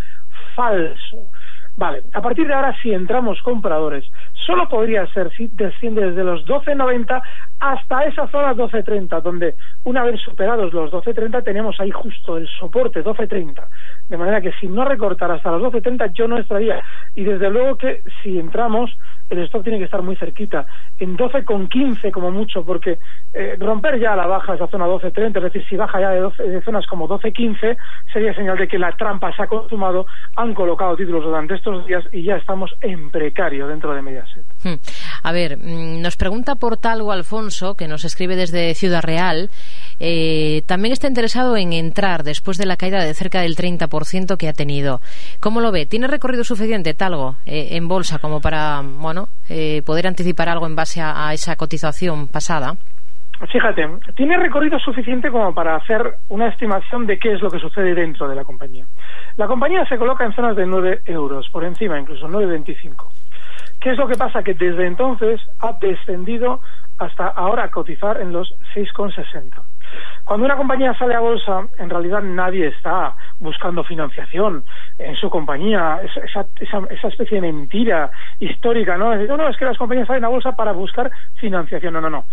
falso. 0.54 1.18
Vale, 1.76 2.04
a 2.12 2.22
partir 2.22 2.46
de 2.46 2.54
ahora 2.54 2.76
si 2.80 2.92
entramos 2.92 3.42
compradores, 3.42 4.04
solo 4.46 4.68
podría 4.68 5.06
ser 5.08 5.32
si 5.32 5.48
desciende 5.48 6.06
desde 6.06 6.22
los 6.22 6.46
12.90 6.46 7.20
hasta 7.58 8.04
esa 8.04 8.28
zona 8.28 8.54
12.30, 8.54 9.20
donde 9.22 9.56
una 9.82 10.04
vez 10.04 10.20
superados 10.20 10.72
los 10.72 10.92
12.30 10.92 11.42
tenemos 11.42 11.80
ahí 11.80 11.90
justo 11.90 12.36
el 12.36 12.46
soporte 12.60 13.02
12.30. 13.02 13.66
De 14.08 14.18
manera 14.18 14.40
que 14.40 14.52
si 14.60 14.66
no 14.66 14.84
recortara 14.84 15.34
hasta 15.34 15.50
los 15.50 15.72
12.30 15.72 16.12
yo 16.12 16.28
no 16.28 16.38
estaría. 16.38 16.82
Y 17.14 17.24
desde 17.24 17.50
luego 17.50 17.76
que 17.76 18.02
si 18.22 18.38
entramos 18.38 18.90
el 19.30 19.38
stock 19.44 19.62
tiene 19.62 19.78
que 19.78 19.84
estar 19.84 20.02
muy 20.02 20.16
cerquita, 20.16 20.66
en 20.98 21.16
12,15 21.16 22.10
como 22.10 22.30
mucho, 22.30 22.64
porque 22.64 22.98
eh, 23.32 23.56
romper 23.58 23.98
ya 23.98 24.14
la 24.14 24.26
baja 24.26 24.54
esa 24.54 24.66
zona 24.68 24.86
12,30, 24.86 25.36
es 25.36 25.42
decir, 25.44 25.64
si 25.68 25.76
baja 25.76 26.00
ya 26.00 26.10
de, 26.10 26.20
12, 26.20 26.42
de 26.42 26.62
zonas 26.62 26.86
como 26.86 27.08
12,15, 27.08 27.76
sería 28.12 28.34
señal 28.34 28.58
de 28.58 28.68
que 28.68 28.78
la 28.78 28.92
trampa 28.92 29.34
se 29.34 29.42
ha 29.42 29.46
consumado, 29.46 30.06
han 30.36 30.54
colocado 30.54 30.96
títulos 30.96 31.24
durante 31.24 31.54
estos 31.54 31.86
días 31.86 32.04
y 32.12 32.22
ya 32.22 32.36
estamos 32.36 32.74
en 32.80 33.10
precario 33.10 33.66
dentro 33.66 33.94
de 33.94 34.02
Mediaset. 34.02 34.44
Hmm. 34.62 34.74
A 35.22 35.32
ver, 35.32 35.56
mm, 35.56 36.02
nos 36.02 36.16
pregunta 36.16 36.56
por 36.56 36.76
tal 36.76 37.00
o 37.00 37.10
Alfonso, 37.10 37.74
que 37.74 37.88
nos 37.88 38.04
escribe 38.04 38.36
desde 38.36 38.74
Ciudad 38.74 39.02
Real, 39.02 39.50
eh, 40.00 40.62
también 40.66 40.92
está 40.92 41.08
interesado 41.08 41.56
en 41.56 41.72
entrar 41.72 42.22
después 42.22 42.58
de 42.58 42.66
la 42.66 42.76
caída 42.76 43.02
de 43.02 43.14
cerca 43.14 43.40
del 43.40 43.56
30% 43.56 44.36
que 44.36 44.48
ha 44.48 44.52
tenido. 44.52 45.00
¿Cómo 45.40 45.60
lo 45.60 45.72
ve? 45.72 45.86
¿Tiene 45.86 46.06
recorrido 46.06 46.44
suficiente 46.44 46.94
Talgo 46.94 47.36
eh, 47.46 47.68
en 47.72 47.88
bolsa 47.88 48.18
como 48.18 48.40
para 48.40 48.82
bueno, 48.82 49.28
eh, 49.48 49.82
poder 49.84 50.06
anticipar 50.06 50.48
algo 50.48 50.66
en 50.66 50.76
base 50.76 51.00
a, 51.00 51.32
esa 51.32 51.56
cotización 51.56 52.28
pasada? 52.28 52.74
Fíjate, 53.50 53.86
tiene 54.16 54.36
recorrido 54.38 54.78
suficiente 54.78 55.30
como 55.30 55.52
para 55.52 55.76
hacer 55.76 56.18
una 56.28 56.48
estimación 56.48 57.06
de 57.06 57.18
qué 57.18 57.32
es 57.32 57.42
lo 57.42 57.50
que 57.50 57.58
sucede 57.58 57.94
dentro 57.94 58.28
de 58.28 58.36
la 58.36 58.44
compañía. 58.44 58.86
La 59.36 59.46
compañía 59.46 59.84
se 59.86 59.98
coloca 59.98 60.24
en 60.24 60.32
zonas 60.32 60.56
de 60.56 60.64
9 60.64 61.02
euros, 61.06 61.48
por 61.50 61.64
encima 61.64 61.98
incluso 61.98 62.28
9,25. 62.28 62.94
¿Qué 63.80 63.90
es 63.90 63.98
lo 63.98 64.06
que 64.06 64.14
pasa? 64.14 64.42
Que 64.42 64.54
desde 64.54 64.86
entonces 64.86 65.40
ha 65.60 65.72
descendido 65.80 66.60
hasta 66.98 67.26
ahora 67.26 67.68
cotizar 67.70 68.20
en 68.20 68.32
los 68.32 68.54
6,60. 68.74 69.60
Cuando 70.24 70.46
una 70.46 70.56
compañía 70.56 70.94
sale 70.94 71.14
a 71.14 71.20
bolsa, 71.20 71.66
en 71.78 71.90
realidad 71.90 72.22
nadie 72.22 72.68
está 72.68 73.14
buscando 73.40 73.84
financiación 73.84 74.64
en 74.98 75.16
su 75.16 75.28
compañía, 75.28 76.00
esa, 76.02 76.46
esa, 76.60 77.08
especie 77.08 77.40
de 77.40 77.52
mentira 77.52 78.10
histórica, 78.40 78.96
¿no? 78.96 79.14
no, 79.14 79.36
no, 79.36 79.48
es 79.48 79.56
que 79.56 79.64
las 79.64 79.78
compañías 79.78 80.06
salen 80.06 80.24
a 80.24 80.28
bolsa 80.28 80.52
para 80.52 80.72
buscar 80.72 81.10
financiación. 81.36 81.94
No, 81.94 82.00
no, 82.00 82.10
no. 82.10 82.24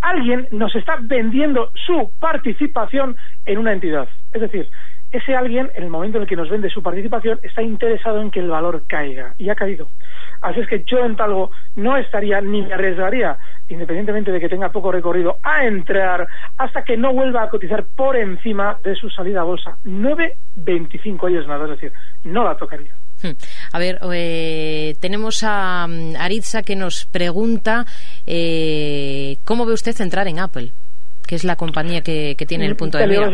Alguien 0.00 0.46
nos 0.52 0.74
está 0.76 0.98
vendiendo 1.00 1.70
su 1.74 2.10
participación 2.20 3.16
en 3.46 3.58
una 3.58 3.72
entidad. 3.72 4.08
Es 4.32 4.42
decir, 4.42 4.68
ese 5.10 5.34
alguien, 5.34 5.70
en 5.74 5.84
el 5.84 5.90
momento 5.90 6.18
en 6.18 6.22
el 6.22 6.28
que 6.28 6.36
nos 6.36 6.50
vende 6.50 6.68
su 6.68 6.82
participación, 6.82 7.40
está 7.42 7.62
interesado 7.62 8.20
en 8.20 8.30
que 8.30 8.40
el 8.40 8.50
valor 8.50 8.82
caiga. 8.86 9.34
Y 9.38 9.48
ha 9.48 9.54
caído. 9.54 9.88
Así 10.42 10.60
es 10.60 10.68
que 10.68 10.84
yo 10.84 10.98
en 10.98 11.16
Talgo 11.16 11.50
no 11.76 11.96
estaría 11.96 12.40
ni 12.42 12.62
me 12.62 12.74
arriesgaría, 12.74 13.38
independientemente 13.68 14.32
de 14.32 14.40
que 14.40 14.48
tenga 14.48 14.70
poco 14.70 14.92
recorrido, 14.92 15.36
a 15.42 15.64
entrar 15.64 16.26
hasta 16.56 16.82
que 16.82 16.96
no 16.96 17.12
vuelva 17.12 17.44
a 17.44 17.48
cotizar 17.48 17.84
por 17.96 18.16
encima 18.16 18.78
de 18.82 18.94
su 18.94 19.08
salida 19.10 19.40
a 19.40 19.44
bolsa. 19.44 19.76
9.25 19.84 21.40
es 21.40 21.46
nada, 21.46 21.64
es 21.64 21.70
decir, 21.70 21.92
no 22.24 22.44
la 22.44 22.56
tocaría. 22.56 22.94
Hmm. 23.22 23.36
A 23.72 23.78
ver, 23.78 23.98
eh, 24.12 24.94
tenemos 25.00 25.42
a 25.42 25.86
mm, 25.88 26.16
Aritza 26.18 26.62
que 26.62 26.76
nos 26.76 27.06
pregunta 27.06 27.84
eh, 28.26 29.36
cómo 29.44 29.66
ve 29.66 29.72
usted 29.72 30.00
entrar 30.00 30.28
en 30.28 30.38
Apple, 30.38 30.72
que 31.26 31.34
es 31.34 31.44
la 31.44 31.56
compañía 31.56 32.00
que, 32.00 32.36
tiene 32.46 32.66
el 32.66 32.76
punto 32.76 32.98
de 32.98 33.06
mira. 33.06 33.28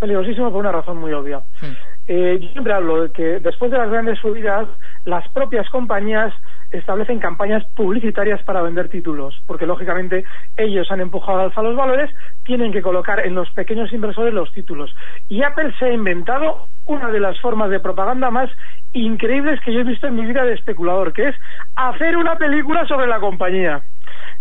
Peligrosísimo 0.00 0.50
por 0.50 0.60
una 0.60 0.72
razón 0.72 0.98
muy 0.98 1.12
obvia. 1.12 1.38
Hmm. 1.60 1.91
Eh, 2.08 2.38
yo 2.40 2.48
siempre 2.50 2.72
hablo 2.72 3.02
de 3.02 3.12
que 3.12 3.38
después 3.40 3.70
de 3.70 3.78
las 3.78 3.90
grandes 3.90 4.18
subidas, 4.18 4.68
las 5.04 5.28
propias 5.28 5.68
compañías 5.70 6.34
establecen 6.72 7.20
campañas 7.20 7.64
publicitarias 7.76 8.42
para 8.42 8.62
vender 8.62 8.88
títulos, 8.88 9.40
porque 9.46 9.66
lógicamente 9.66 10.24
ellos 10.56 10.90
han 10.90 11.00
empujado 11.00 11.38
al 11.38 11.44
alza 11.46 11.62
los 11.62 11.76
valores, 11.76 12.10
tienen 12.44 12.72
que 12.72 12.82
colocar 12.82 13.24
en 13.24 13.34
los 13.34 13.50
pequeños 13.50 13.92
inversores 13.92 14.34
los 14.34 14.52
títulos. 14.52 14.94
Y 15.28 15.42
Apple 15.42 15.72
se 15.78 15.86
ha 15.86 15.92
inventado 15.92 16.66
una 16.86 17.08
de 17.10 17.20
las 17.20 17.38
formas 17.40 17.70
de 17.70 17.78
propaganda 17.78 18.30
más 18.30 18.50
increíbles 18.92 19.60
que 19.60 19.72
yo 19.72 19.80
he 19.80 19.84
visto 19.84 20.06
en 20.06 20.16
mi 20.16 20.24
vida 20.24 20.44
de 20.44 20.54
especulador, 20.54 21.12
que 21.12 21.28
es 21.28 21.36
hacer 21.76 22.16
una 22.16 22.36
película 22.36 22.86
sobre 22.86 23.06
la 23.06 23.20
compañía. 23.20 23.82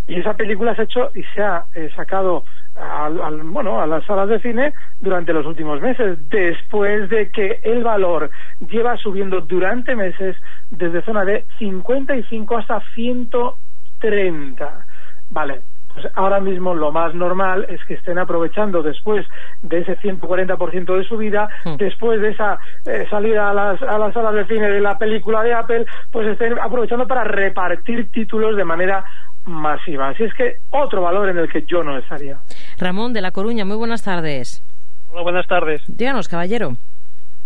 Y 0.07 0.19
esa 0.19 0.33
película 0.35 0.73
se 0.75 0.81
ha 0.81 0.85
hecho 0.85 1.11
y 1.13 1.23
se 1.35 1.41
ha 1.41 1.65
eh, 1.75 1.89
sacado 1.95 2.43
al, 2.81 3.41
bueno, 3.43 3.79
a 3.81 3.87
las 3.87 4.03
salas 4.05 4.29
de 4.29 4.39
cine 4.39 4.73
durante 4.99 5.33
los 5.33 5.45
últimos 5.45 5.79
meses, 5.81 6.17
después 6.29 7.09
de 7.09 7.29
que 7.29 7.59
el 7.63 7.83
valor 7.83 8.29
lleva 8.59 8.97
subiendo 8.97 9.41
durante 9.41 9.95
meses 9.95 10.35
desde 10.69 11.03
zona 11.03 11.23
de 11.23 11.45
55 11.59 12.57
hasta 12.57 12.81
130. 12.95 14.85
Vale, 15.29 15.61
pues 15.93 16.07
ahora 16.15 16.39
mismo 16.39 16.73
lo 16.73 16.91
más 16.91 17.13
normal 17.13 17.65
es 17.69 17.83
que 17.85 17.95
estén 17.95 18.17
aprovechando 18.17 18.81
después 18.81 19.25
de 19.61 19.79
ese 19.79 19.97
140% 19.97 20.97
de 20.97 21.03
subida, 21.03 21.49
hmm. 21.65 21.75
después 21.75 22.21
de 22.21 22.29
esa 22.29 22.59
eh, 22.85 23.05
salida 23.09 23.49
a 23.49 23.53
las, 23.53 23.81
a 23.81 23.97
las 23.97 24.13
salas 24.13 24.33
de 24.33 24.45
cine 24.45 24.69
de 24.69 24.81
la 24.81 24.97
película 24.97 25.43
de 25.43 25.53
Apple, 25.53 25.85
pues 26.11 26.27
estén 26.27 26.57
aprovechando 26.59 27.07
para 27.07 27.23
repartir 27.23 28.09
títulos 28.11 28.55
de 28.55 28.65
manera 28.65 29.03
masiva. 29.45 30.09
Así 30.09 30.23
es 30.23 30.33
que 30.33 30.57
otro 30.71 31.01
valor 31.01 31.29
en 31.29 31.37
el 31.37 31.51
que 31.51 31.63
yo 31.67 31.83
no 31.83 31.97
estaría. 31.97 32.37
Ramón 32.77 33.13
de 33.13 33.21
La 33.21 33.31
Coruña, 33.31 33.65
muy 33.65 33.75
buenas 33.75 34.03
tardes. 34.03 34.63
Hola, 35.11 35.23
buenas 35.23 35.47
tardes. 35.47 35.81
Díganos, 35.87 36.27
caballero. 36.27 36.77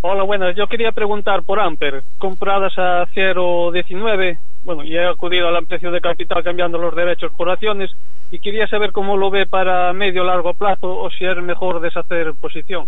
Hola, 0.01 0.23
buenas. 0.23 0.55
Yo 0.55 0.67
quería 0.67 0.91
preguntar 0.91 1.43
por 1.43 1.59
Amper, 1.59 2.03
compradas 2.19 2.77
a 2.77 3.05
0,19. 3.15 4.37
Bueno, 4.63 4.83
y 4.83 4.95
he 4.95 5.05
acudido 5.05 5.47
a 5.47 5.51
la 5.51 5.59
ampliación 5.59 5.93
de 5.93 6.01
capital 6.01 6.43
cambiando 6.43 6.77
los 6.77 6.95
derechos 6.95 7.31
por 7.35 7.49
acciones 7.49 7.91
y 8.31 8.39
quería 8.39 8.67
saber 8.67 8.91
cómo 8.91 9.17
lo 9.17 9.29
ve 9.29 9.45
para 9.45 9.93
medio 9.93 10.21
o 10.21 10.25
largo 10.25 10.53
plazo 10.53 10.95
o 10.95 11.09
si 11.11 11.25
es 11.25 11.37
mejor 11.37 11.81
deshacer 11.81 12.33
posición. 12.39 12.87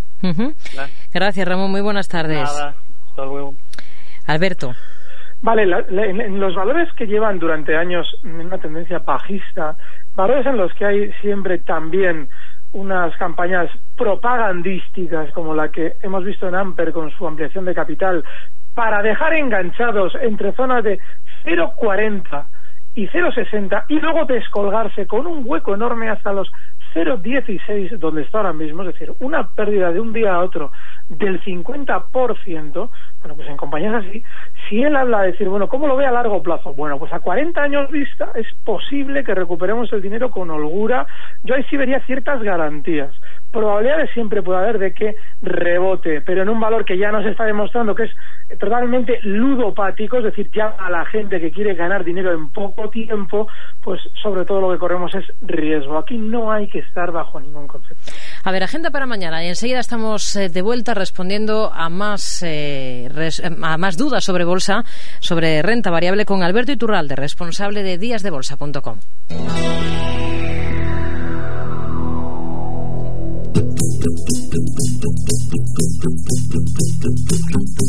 Gracias, 1.14 1.48
Ramón. 1.48 1.72
Muy 1.72 1.82
buenas 1.82 2.08
tardes. 2.08 2.42
Nada, 2.42 2.76
hasta 3.10 3.26
luego. 3.26 3.56
Alberto. 4.26 4.74
Vale, 5.42 5.64
en, 5.64 6.40
los 6.40 6.56
valores 6.56 6.92
que 6.94 7.06
llevan 7.06 7.38
durante 7.38 7.76
años 7.76 8.08
una 8.24 8.58
tendencia 8.58 9.00
bajista, 9.00 9.76
valores 10.16 10.46
en 10.48 10.58
los 10.58 10.74
que 10.74 10.86
hay 10.86 11.12
siempre 11.22 11.60
también 11.60 12.28
unas 12.74 13.16
campañas 13.18 13.70
propagandísticas 13.96 15.32
como 15.32 15.54
la 15.54 15.70
que 15.70 15.94
hemos 16.02 16.24
visto 16.26 16.48
en 16.48 16.56
Amper 16.56 16.92
con 16.92 17.12
su 17.12 17.28
ampliación 17.28 17.66
de 17.66 17.76
capital 17.76 18.24
para 18.74 19.02
dejar 19.02 19.34
enganchados 19.34 20.14
entre 20.22 20.54
zonas 20.54 20.84
de 20.84 21.00
0,40 21.46 22.46
y 22.96 23.08
0,60 23.08 23.86
y 23.90 24.00
luego 24.00 24.26
descolgarse 24.26 25.06
con 25.06 25.28
un 25.28 25.44
hueco 25.46 25.76
enorme 25.76 26.10
hasta 26.10 26.34
los 26.34 26.52
0,16 26.98 28.00
donde 28.00 28.24
está 28.24 28.40
ahora 28.40 28.54
mismo, 28.54 28.82
es 28.82 28.94
decir, 28.94 29.14
una 29.20 29.48
pérdida 29.50 29.92
de 29.92 30.00
un 30.00 30.14
día 30.14 30.34
a 30.34 30.40
otro 30.40 30.72
del 31.10 31.40
50%, 31.44 32.90
bueno, 33.22 33.36
pues 33.36 33.48
en 33.48 33.58
compañías 33.58 34.04
así, 34.04 34.24
si 34.68 34.82
él 34.82 34.96
habla 34.96 35.22
de 35.22 35.32
decir, 35.34 35.48
bueno, 35.48 35.68
¿cómo 35.68 35.88
lo 35.88 35.96
ve 35.96 36.08
a 36.08 36.12
largo 36.12 36.42
plazo? 36.42 36.74
Bueno, 36.74 36.98
pues 36.98 37.14
a 37.14 37.20
40 37.20 37.62
años 37.62 37.92
vista 37.92 38.32
es 38.34 38.48
posible 38.64 39.24
que 39.24 39.36
recuperemos 39.36 39.94
el 39.94 40.02
dinero 40.02 40.32
con 40.32 40.50
holgura. 40.50 41.06
Yo 41.44 41.54
ahí 41.54 41.64
sí 41.70 41.78
vería 41.78 42.00
ciertas 42.06 42.42
garantías. 42.42 43.12
Probabilidades 43.52 44.12
siempre 44.14 44.42
puede 44.42 44.60
haber 44.60 44.80
de 44.80 44.94
que 44.94 45.16
rebote, 45.42 46.22
pero 46.22 46.42
en 46.42 46.50
un 46.50 46.60
valor 46.60 46.86
que 46.86 46.98
ya 46.98 47.12
nos 47.12 47.26
está 47.26 47.46
demostrando 47.46 47.96
que 47.96 48.04
es 48.04 48.12
totalmente 48.60 49.20
ludopático, 49.24 50.18
es 50.18 50.26
decir, 50.26 50.50
ya 50.54 50.76
a 50.78 50.90
la 50.90 51.06
gente 51.06 51.40
que 51.40 51.52
quiere 51.52 51.74
ganar 51.74 52.04
dinero 52.04 52.34
en 52.34 52.50
poco 52.50 52.90
tiempo, 52.90 53.48
pues 53.84 54.02
sobre 54.22 54.46
todo 54.46 54.62
lo 54.62 54.72
que 54.72 54.78
corremos 54.78 55.14
es 55.16 55.26
riesgo. 55.42 55.98
Aquí 55.98 56.18
no 56.18 56.52
hay 56.52 56.68
que 56.68 56.80
estar 56.80 57.12
bajo 57.12 57.40
ningún 57.40 57.68
concepto. 57.68 58.12
A 58.44 58.52
ver, 58.52 58.64
agenda 58.64 58.92
para 58.92 59.06
mañana 59.06 59.44
y 59.44 59.48
enseguida 59.48 59.80
estamos 59.80 60.36
eh, 60.36 60.50
de 60.50 60.62
vuelta 60.62 60.94
respondiendo 60.94 61.72
a 61.74 61.90
más, 61.90 62.44
eh, 62.46 63.10
a 63.62 63.78
más 63.78 63.98
dudas 63.98 64.24
sobre 64.24 64.44
bolsa, 64.46 64.84
sobre 65.20 65.62
renta 65.62 65.90
variable 65.90 66.26
con 66.26 66.44
Alberto 66.44 66.72
Iturralde, 66.72 67.16
responsable 67.16 67.84
de 67.84 67.98
díasdebolsa.com. 67.98 69.00
Thank 77.38 77.82
you. 77.82 77.87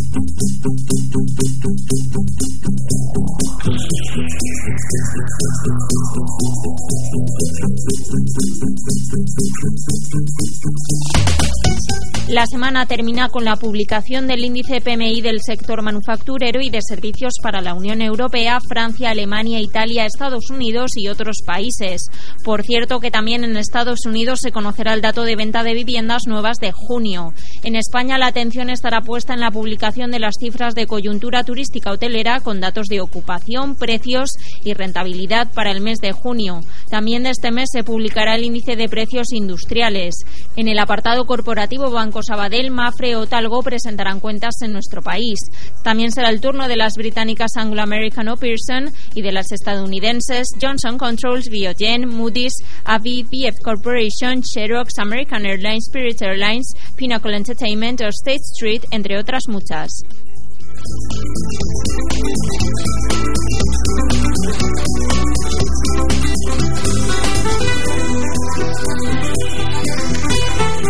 La 12.38 12.46
semana 12.46 12.86
termina 12.86 13.28
con 13.30 13.44
la 13.44 13.56
publicación 13.56 14.28
del 14.28 14.44
índice 14.44 14.80
PMI 14.80 15.22
del 15.22 15.40
sector 15.44 15.82
manufacturero 15.82 16.60
y 16.60 16.70
de 16.70 16.82
servicios 16.82 17.32
para 17.42 17.60
la 17.60 17.74
Unión 17.74 18.00
Europea, 18.00 18.60
Francia, 18.68 19.10
Alemania, 19.10 19.58
Italia, 19.58 20.06
Estados 20.06 20.48
Unidos 20.48 20.92
y 20.94 21.08
otros 21.08 21.38
países. 21.44 22.00
Por 22.44 22.62
cierto 22.62 23.00
que 23.00 23.10
también 23.10 23.42
en 23.42 23.56
Estados 23.56 24.06
Unidos 24.06 24.38
se 24.40 24.52
conocerá 24.52 24.94
el 24.94 25.00
dato 25.00 25.24
de 25.24 25.34
venta 25.34 25.64
de 25.64 25.74
viviendas 25.74 26.28
nuevas 26.28 26.58
de 26.58 26.70
junio. 26.70 27.32
En 27.64 27.74
España 27.74 28.18
la 28.18 28.28
atención 28.28 28.70
estará 28.70 29.00
puesta 29.00 29.34
en 29.34 29.40
la 29.40 29.50
publicación 29.50 30.12
de 30.12 30.20
las 30.20 30.36
cifras 30.38 30.76
de 30.76 30.86
coyuntura 30.86 31.42
turística 31.42 31.90
hotelera 31.90 32.38
con 32.38 32.60
datos 32.60 32.86
de 32.86 33.00
ocupación, 33.00 33.74
precios 33.74 34.30
y 34.62 34.74
rentabilidad 34.74 35.52
para 35.52 35.72
el 35.72 35.80
mes 35.80 35.98
de 35.98 36.12
junio. 36.12 36.60
También 36.88 37.24
de 37.24 37.30
este 37.30 37.50
mes 37.50 37.68
se 37.72 37.82
publicará 37.82 38.36
el 38.36 38.44
índice 38.44 38.76
de 38.76 38.88
precios 38.88 39.32
industriales. 39.32 40.14
En 40.54 40.68
el 40.68 40.78
apartado 40.78 41.26
corporativo 41.26 41.90
Banco 41.90 42.22
Sabadell, 42.28 42.70
Mafre 42.70 43.16
o 43.16 43.26
Talgo 43.26 43.62
presentarán 43.62 44.20
cuentas 44.20 44.60
en 44.60 44.72
nuestro 44.72 45.00
país. 45.00 45.38
También 45.82 46.12
será 46.12 46.28
el 46.28 46.42
turno 46.42 46.68
de 46.68 46.76
las 46.76 46.92
británicas 46.94 47.56
Anglo 47.56 47.80
American 47.80 48.28
o 48.28 48.36
Pearson 48.36 48.92
y 49.14 49.22
de 49.22 49.32
las 49.32 49.50
estadounidenses 49.50 50.46
Johnson 50.60 50.98
Controls, 50.98 51.48
Biogen, 51.48 52.06
Moody's, 52.06 52.52
Avi, 52.84 53.24
Corporation, 53.64 54.42
Xerox, 54.42 54.98
American 54.98 55.46
Airlines, 55.46 55.88
Spirit 55.88 56.20
Airlines, 56.20 56.70
Pinnacle 56.96 57.34
Entertainment 57.34 58.02
o 58.02 58.08
State 58.08 58.42
Street, 58.54 58.82
entre 58.90 59.18
otras 59.18 59.44
muchas. 59.48 59.88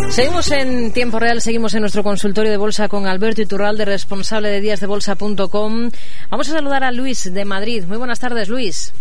Seguimos 0.09 0.51
en 0.51 0.91
tiempo 0.91 1.19
real, 1.19 1.39
seguimos 1.39 1.73
en 1.75 1.81
nuestro 1.81 2.03
consultorio 2.03 2.51
de 2.51 2.57
bolsa 2.57 2.87
con 2.89 3.05
Alberto 3.07 3.41
Iturralde, 3.41 3.85
responsable 3.85 4.49
de 4.49 4.59
díasdebolsa.com. 4.59 5.89
Vamos 6.29 6.49
a 6.49 6.57
saludar 6.57 6.83
a 6.83 6.91
Luis 6.91 7.31
de 7.33 7.45
Madrid. 7.45 7.83
Muy 7.87 7.97
buenas 7.97 8.19
tardes, 8.19 8.49
Luis. 8.49 8.93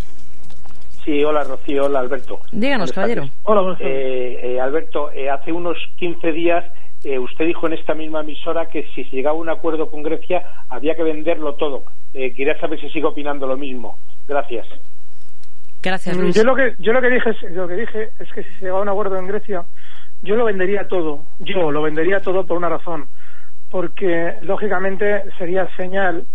Sí, 1.05 1.25
hola 1.25 1.43
Rocío, 1.45 1.87
hola 1.87 2.01
Alberto. 2.01 2.41
Díganos, 2.53 2.93
caballero. 2.93 3.25
Hola, 3.45 3.77
eh, 3.81 4.39
eh, 4.43 4.61
Alberto, 4.61 5.11
eh, 5.13 5.31
hace 5.31 5.51
unos 5.53 5.77
15 5.97 6.31
días 6.33 6.65
eh, 7.05 7.19
usted 7.19 7.47
dijo 7.47 7.67
en 7.67 7.73
esta 7.73 7.95
misma 7.95 8.21
emisora 8.21 8.67
que 8.69 8.85
si 8.95 9.05
se 9.05 9.17
llegaba 9.17 9.37
a 9.37 9.41
un 9.41 9.49
acuerdo 9.49 9.91
con 9.91 10.03
Grecia 10.03 10.43
había 10.69 10.95
que 10.95 11.03
venderlo 11.03 11.55
todo. 11.55 11.85
Eh, 12.13 12.33
quería 12.35 12.59
saber 12.61 12.79
si 12.81 12.89
sigue 12.91 13.07
opinando 13.07 13.47
lo 13.47 13.57
mismo. 13.57 13.99
Gracias. 14.29 14.67
Gracias, 15.83 16.17
Mm, 16.17 16.21
Luis. 16.21 16.35
Yo 16.37 16.43
lo 16.45 16.55
que 16.57 16.75
yo 16.79 16.93
lo 16.93 17.01
que 17.01 17.09
dije 17.09 17.31
es, 17.31 17.43
lo 17.53 17.67
que 17.69 17.75
dije 17.75 18.09
es 18.19 18.33
que 18.33 18.43
si 18.43 18.49
se 18.55 18.61
llegaba 18.63 18.81
a 18.81 18.83
un 18.83 18.89
acuerdo 18.89 19.17
en 19.17 19.29
Grecia, 19.29 19.65
yo 20.23 20.37
lo 20.37 20.45
vendería 20.45 20.89
todo. 20.89 21.25
Yo 21.39 21.71
lo 21.71 21.83
vendería 21.83 22.21
todo 22.21 22.47
por 22.47 22.57
una 22.57 22.69
razón, 22.69 23.07
porque 23.71 24.35
lógicamente 24.43 25.25
sería 25.39 25.69
señal 25.77 26.27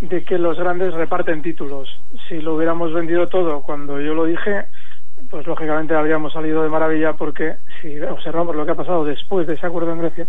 de 0.00 0.24
que 0.24 0.38
los 0.38 0.58
grandes 0.58 0.94
reparten 0.94 1.42
títulos. 1.42 1.88
Si 2.28 2.40
lo 2.40 2.56
hubiéramos 2.56 2.92
vendido 2.92 3.28
todo 3.28 3.62
cuando 3.62 4.00
yo 4.00 4.14
lo 4.14 4.24
dije, 4.24 4.66
pues 5.30 5.46
lógicamente 5.46 5.94
habríamos 5.94 6.32
salido 6.32 6.62
de 6.62 6.68
maravilla 6.68 7.12
porque 7.12 7.56
si 7.80 8.00
observamos 8.00 8.56
lo 8.56 8.64
que 8.64 8.72
ha 8.72 8.76
pasado 8.76 9.04
después 9.04 9.46
de 9.46 9.54
ese 9.54 9.66
acuerdo 9.66 9.92
en 9.92 10.00
Grecia, 10.00 10.26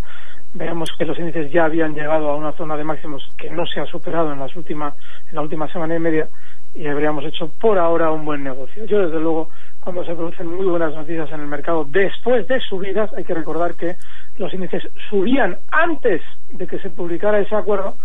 veamos 0.53 0.91
que 0.97 1.05
los 1.05 1.17
índices 1.17 1.51
ya 1.51 1.65
habían 1.65 1.95
llegado 1.95 2.29
a 2.29 2.35
una 2.35 2.51
zona 2.53 2.77
de 2.77 2.83
máximos 2.83 3.27
que 3.37 3.49
no 3.49 3.65
se 3.65 3.79
ha 3.79 3.85
superado 3.85 4.31
en 4.31 4.39
las 4.39 4.55
últimas 4.55 4.93
en 5.29 5.35
la 5.35 5.41
última 5.41 5.67
semana 5.67 5.95
y 5.95 5.99
media 5.99 6.27
y 6.75 6.87
habríamos 6.87 7.25
hecho 7.25 7.49
por 7.59 7.77
ahora 7.77 8.11
un 8.11 8.25
buen 8.25 8.43
negocio. 8.43 8.85
Yo 8.85 8.99
desde 8.99 9.19
luego 9.19 9.49
cuando 9.83 10.05
se 10.05 10.15
producen 10.15 10.47
muy 10.47 10.65
buenas 10.65 10.93
noticias 10.93 11.29
en 11.31 11.41
el 11.41 11.47
mercado 11.47 11.85
después 11.85 12.47
de 12.47 12.59
subidas, 12.61 13.11
hay 13.13 13.23
que 13.23 13.33
recordar 13.33 13.75
que 13.75 13.95
los 14.37 14.53
índices 14.53 14.83
subían 15.09 15.57
antes 15.71 16.21
de 16.49 16.65
que 16.65 16.79
se 16.79 16.89
publicara 16.89 17.39
ese 17.39 17.55
acuerdo, 17.55 17.95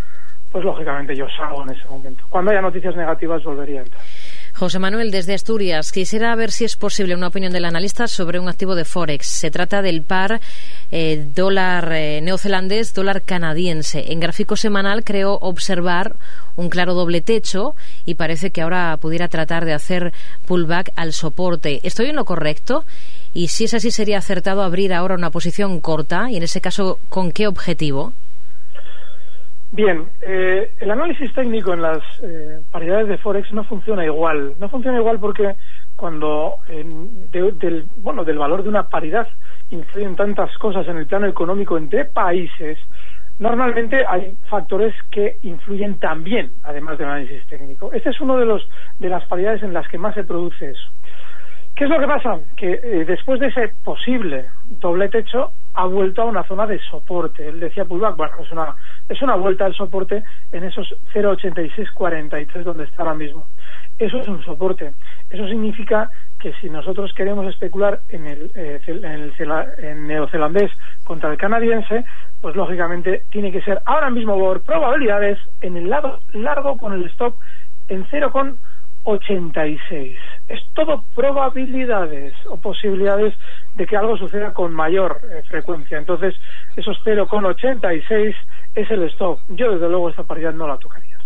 pues 0.50 0.64
lógicamente 0.64 1.14
yo 1.14 1.26
salgo 1.36 1.62
en 1.62 1.70
ese 1.70 1.86
momento. 1.88 2.24
Cuando 2.28 2.50
haya 2.50 2.60
noticias 2.60 2.96
negativas 2.96 3.44
volvería 3.44 3.80
a 3.80 3.84
entrar. 3.84 4.02
José 4.58 4.80
Manuel, 4.80 5.12
desde 5.12 5.34
Asturias, 5.34 5.92
quisiera 5.92 6.34
ver 6.34 6.50
si 6.50 6.64
es 6.64 6.74
posible 6.74 7.14
una 7.14 7.28
opinión 7.28 7.52
del 7.52 7.64
analista 7.64 8.08
sobre 8.08 8.40
un 8.40 8.48
activo 8.48 8.74
de 8.74 8.84
Forex. 8.84 9.24
Se 9.24 9.52
trata 9.52 9.82
del 9.82 10.02
par 10.02 10.40
eh, 10.90 11.28
dólar 11.32 11.92
eh, 11.92 12.20
neozelandés, 12.22 12.92
dólar 12.92 13.22
canadiense. 13.22 14.10
En 14.10 14.18
gráfico 14.18 14.56
semanal 14.56 15.04
creo 15.04 15.34
observar 15.34 16.16
un 16.56 16.70
claro 16.70 16.94
doble 16.94 17.20
techo 17.20 17.76
y 18.04 18.14
parece 18.14 18.50
que 18.50 18.60
ahora 18.60 18.96
pudiera 18.96 19.28
tratar 19.28 19.64
de 19.64 19.74
hacer 19.74 20.12
pullback 20.46 20.90
al 20.96 21.12
soporte. 21.12 21.78
¿Estoy 21.84 22.06
en 22.06 22.16
lo 22.16 22.24
correcto? 22.24 22.84
Y 23.32 23.48
si 23.48 23.66
es 23.66 23.74
así, 23.74 23.92
sería 23.92 24.18
acertado 24.18 24.64
abrir 24.64 24.92
ahora 24.92 25.14
una 25.14 25.30
posición 25.30 25.80
corta 25.80 26.32
y 26.32 26.36
en 26.36 26.42
ese 26.42 26.60
caso, 26.60 26.98
¿con 27.10 27.30
qué 27.30 27.46
objetivo? 27.46 28.12
Bien, 29.70 30.08
eh, 30.22 30.72
el 30.80 30.90
análisis 30.90 31.32
técnico 31.34 31.74
en 31.74 31.82
las 31.82 31.98
eh, 32.22 32.60
paridades 32.70 33.08
de 33.08 33.18
Forex 33.18 33.52
no 33.52 33.64
funciona 33.64 34.04
igual. 34.04 34.54
No 34.58 34.68
funciona 34.70 34.98
igual 34.98 35.18
porque 35.20 35.56
cuando 35.94 36.54
del, 36.68 37.86
bueno, 37.98 38.24
del 38.24 38.38
valor 38.38 38.62
de 38.62 38.68
una 38.70 38.88
paridad 38.88 39.28
influyen 39.70 40.16
tantas 40.16 40.56
cosas 40.56 40.86
en 40.88 40.96
el 40.96 41.06
plano 41.06 41.26
económico 41.26 41.76
entre 41.76 42.06
países, 42.06 42.78
normalmente 43.38 44.04
hay 44.08 44.34
factores 44.48 44.94
que 45.10 45.36
influyen 45.42 45.98
también, 45.98 46.52
además 46.62 46.96
del 46.96 47.08
análisis 47.08 47.46
técnico. 47.46 47.92
Este 47.92 48.10
es 48.10 48.20
uno 48.20 48.38
de, 48.38 48.46
los, 48.46 48.66
de 48.98 49.08
las 49.08 49.26
paridades 49.26 49.62
en 49.62 49.74
las 49.74 49.86
que 49.88 49.98
más 49.98 50.14
se 50.14 50.24
produce 50.24 50.70
eso. 50.70 50.88
¿Qué 51.78 51.84
es 51.84 51.90
lo 51.90 52.00
que 52.00 52.08
pasa? 52.08 52.40
Que 52.56 52.72
eh, 52.72 53.04
después 53.06 53.38
de 53.38 53.46
ese 53.46 53.72
posible 53.84 54.46
doble 54.66 55.08
techo 55.10 55.52
ha 55.74 55.86
vuelto 55.86 56.22
a 56.22 56.24
una 56.24 56.42
zona 56.42 56.66
de 56.66 56.80
soporte. 56.80 57.46
Él 57.46 57.60
decía 57.60 57.84
pullback, 57.84 58.16
bueno, 58.16 58.34
es 58.40 58.50
una, 58.50 58.74
es 59.08 59.22
una 59.22 59.36
vuelta 59.36 59.64
al 59.64 59.76
soporte 59.76 60.24
en 60.50 60.64
esos 60.64 60.92
0,8643 61.14 62.64
donde 62.64 62.82
está 62.82 63.04
ahora 63.04 63.14
mismo. 63.14 63.46
Eso 63.96 64.18
es 64.18 64.26
un 64.26 64.42
soporte. 64.42 64.92
Eso 65.30 65.46
significa 65.46 66.10
que 66.40 66.52
si 66.54 66.68
nosotros 66.68 67.14
queremos 67.14 67.46
especular 67.46 68.00
en 68.08 68.26
el, 68.26 68.50
eh, 68.56 68.80
en 68.88 69.04
el 69.04 69.32
en 69.78 70.08
neozelandés 70.08 70.72
contra 71.04 71.30
el 71.30 71.38
canadiense, 71.38 72.04
pues 72.40 72.56
lógicamente 72.56 73.22
tiene 73.30 73.52
que 73.52 73.62
ser 73.62 73.82
ahora 73.84 74.10
mismo 74.10 74.36
por 74.36 74.64
probabilidades 74.64 75.38
en 75.60 75.76
el 75.76 75.88
lado 75.88 76.18
largo 76.32 76.76
con 76.76 76.92
el 76.92 77.04
stop 77.04 77.36
en 77.86 78.04
0,86. 78.06 80.16
Es 80.48 80.60
todo 80.74 81.04
probabilidades 81.14 82.34
o 82.48 82.56
posibilidades 82.56 83.34
de 83.74 83.86
que 83.86 83.96
algo 83.96 84.16
suceda 84.16 84.52
con 84.52 84.72
mayor 84.72 85.20
eh, 85.24 85.42
frecuencia. 85.48 85.98
Entonces, 85.98 86.34
esos 86.76 86.96
0,86 87.04 88.34
es 88.74 88.90
el 88.90 89.02
stop. 89.10 89.40
Yo, 89.48 89.72
desde 89.72 89.88
luego, 89.88 90.08
esta 90.10 90.22
paridad 90.22 90.52
no 90.54 90.66
la 90.66 90.78
tocaría. 90.78 91.18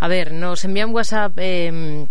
A 0.00 0.08
ver, 0.08 0.32
nos 0.32 0.64
envía 0.64 0.86
un 0.86 0.94
WhatsApp 0.94 1.32
eh, 1.36 2.06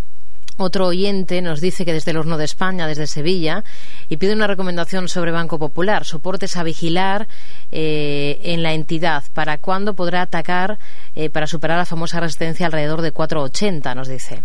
otro 0.58 0.88
oyente, 0.88 1.42
nos 1.42 1.62
dice 1.62 1.86
que 1.86 1.94
desde 1.94 2.12
el 2.12 2.18
horno 2.18 2.38
de 2.38 2.46
España, 2.46 2.88
desde 2.88 3.08
Sevilla, 3.08 3.64
y 4.10 4.18
pide 4.18 4.34
una 4.34 4.48
recomendación 4.48 5.08
sobre 5.08 5.32
Banco 5.32 5.60
Popular, 5.60 6.04
soportes 6.04 6.58
a 6.58 6.64
vigilar 6.64 7.28
eh, 7.72 8.40
en 8.44 8.64
la 8.64 8.74
entidad. 8.74 9.24
¿Para 9.34 9.60
cuándo 9.60 9.94
podrá 9.94 10.24
atacar 10.24 10.80
eh, 11.16 11.30
para 11.30 11.48
superar 11.48 11.78
la 11.78 11.86
famosa 11.86 12.20
resistencia 12.20 12.66
alrededor 12.66 13.02
de 13.02 13.14
4,80? 13.14 13.96
Nos 13.96 14.08
dice. 14.08 14.42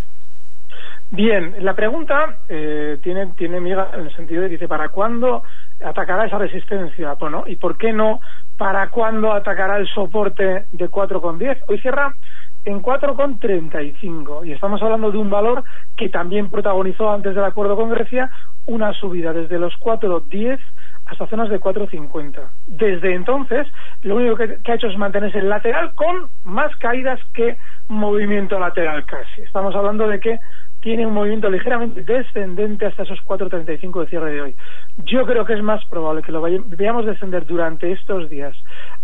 Bien, 1.14 1.57
la 1.61 1.75
pregunta 1.75 2.38
eh, 2.48 2.96
tiene, 3.03 3.27
tiene 3.37 3.61
miga 3.61 3.90
en 3.92 4.01
el 4.07 4.16
sentido 4.16 4.40
de 4.40 4.48
dice, 4.48 4.66
¿para 4.66 4.88
cuándo 4.88 5.42
atacará 5.85 6.25
esa 6.25 6.38
resistencia? 6.38 7.12
Bueno, 7.20 7.44
¿y 7.46 7.57
por 7.57 7.77
qué 7.77 7.92
no? 7.92 8.18
¿Para 8.57 8.88
cuándo 8.88 9.31
atacará 9.31 9.77
el 9.77 9.87
soporte 9.88 10.64
de 10.72 10.90
4,10? 10.90 11.64
Hoy 11.68 11.79
cierra 11.81 12.14
en 12.64 12.81
4,35 12.81 14.46
y 14.46 14.53
estamos 14.53 14.81
hablando 14.81 15.11
de 15.11 15.18
un 15.18 15.29
valor 15.29 15.64
que 15.98 16.09
también 16.09 16.48
protagonizó 16.48 17.12
antes 17.12 17.35
del 17.35 17.44
acuerdo 17.44 17.77
con 17.77 17.90
Grecia 17.90 18.31
una 18.64 18.94
subida 18.94 19.35
desde 19.35 19.59
los 19.59 19.75
4,10 19.81 20.59
hasta 21.05 21.27
zonas 21.27 21.51
de 21.51 21.61
4,50. 21.61 22.40
Desde 22.68 23.14
entonces, 23.14 23.66
lo 24.01 24.16
único 24.16 24.37
que, 24.37 24.62
que 24.62 24.72
ha 24.72 24.77
hecho 24.77 24.87
es 24.87 24.96
mantenerse 24.96 25.40
en 25.40 25.51
lateral 25.51 25.92
con 25.94 26.29
más 26.44 26.75
caídas 26.77 27.20
que 27.35 27.59
movimiento 27.88 28.59
lateral 28.59 29.05
casi. 29.05 29.42
Estamos 29.42 29.75
hablando 29.75 30.09
de 30.09 30.20
que 30.20 30.38
tiene 30.83 31.07
un 31.07 31.14
movimiento 31.14 31.49
ligeramente 31.49 32.03
descendente 32.03 32.87
hasta 32.87 33.05
esos 33.05 33.21
4.35 33.21 34.01
de 34.01 34.07
cierre 34.09 34.33
de 34.33 34.40
hoy. 34.42 34.57
Yo 35.05 35.25
creo 35.25 35.45
que 35.47 35.55
es 35.55 35.62
más 35.62 35.83
probable 35.87 36.23
que 36.23 36.33
lo 36.33 36.42
veamos 36.42 37.07
descender 37.07 37.47
durante 37.47 37.92
estos 37.92 38.29
días 38.29 38.55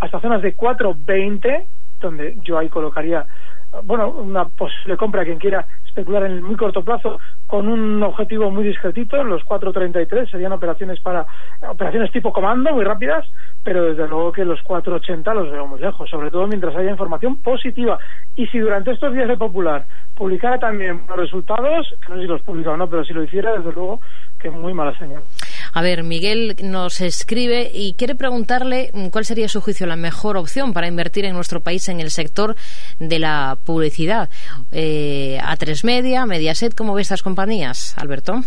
hasta 0.00 0.20
zonas 0.20 0.42
de 0.42 0.56
4.20, 0.56 1.64
donde 2.00 2.36
yo 2.42 2.58
ahí 2.58 2.68
colocaría, 2.68 3.26
bueno, 3.84 4.08
una 4.10 4.46
posible 4.46 4.96
compra 4.96 5.24
quien 5.24 5.38
quiera 5.38 5.66
especular 5.86 6.24
en 6.24 6.32
el 6.32 6.42
muy 6.42 6.56
corto 6.56 6.82
plazo 6.82 7.18
con 7.46 7.68
un 7.68 8.02
objetivo 8.02 8.50
muy 8.50 8.64
discretito, 8.64 9.22
los 9.24 9.42
4.33 9.44 10.30
serían 10.30 10.52
operaciones 10.52 11.00
para 11.00 11.26
operaciones 11.68 12.12
tipo 12.12 12.32
comando 12.32 12.72
muy 12.72 12.84
rápidas, 12.84 13.26
pero 13.62 13.84
desde 13.84 14.06
luego 14.06 14.32
que 14.32 14.44
los 14.44 14.60
4.80 14.60 15.34
los 15.34 15.50
veo 15.50 15.66
muy 15.66 15.80
lejos, 15.80 16.08
sobre 16.10 16.30
todo 16.30 16.46
mientras 16.46 16.76
haya 16.76 16.90
información 16.90 17.36
positiva. 17.42 17.98
Y 18.36 18.46
si 18.46 18.58
durante 18.58 18.92
estos 18.92 19.12
días 19.12 19.28
de 19.28 19.36
Popular 19.36 19.84
publicara 20.14 20.58
también 20.58 21.02
los 21.08 21.16
resultados, 21.16 21.94
que 22.04 22.12
no 22.12 22.16
sé 22.16 22.22
si 22.22 22.28
los 22.28 22.42
publica 22.42 22.70
o 22.70 22.76
no, 22.76 22.88
pero 22.88 23.04
si 23.04 23.12
lo 23.12 23.22
hiciera, 23.22 23.52
desde 23.52 23.72
luego 23.72 24.00
que 24.38 24.50
muy 24.50 24.74
mala 24.74 24.96
señal. 24.98 25.22
A 25.72 25.82
ver, 25.82 26.02
Miguel 26.02 26.56
nos 26.62 27.00
escribe 27.00 27.70
y 27.72 27.94
quiere 27.94 28.14
preguntarle 28.14 28.90
mm, 28.92 29.08
cuál 29.08 29.24
sería 29.24 29.48
su 29.48 29.60
juicio 29.60 29.86
la 29.86 29.96
mejor 29.96 30.36
opción 30.36 30.72
para 30.72 30.86
invertir 30.86 31.24
en 31.24 31.34
nuestro 31.34 31.60
país 31.60 31.88
en 31.88 32.00
el 32.00 32.10
sector 32.10 32.56
de 32.98 33.18
la 33.18 33.58
publicidad. 33.64 34.28
Eh, 34.72 35.38
A3 35.42 35.84
Media, 35.84 36.26
Mediaset, 36.26 36.74
¿cómo 36.74 36.94
ve 36.94 37.02
estas 37.02 37.22
compañías, 37.22 37.94
Alberto? 37.96 38.42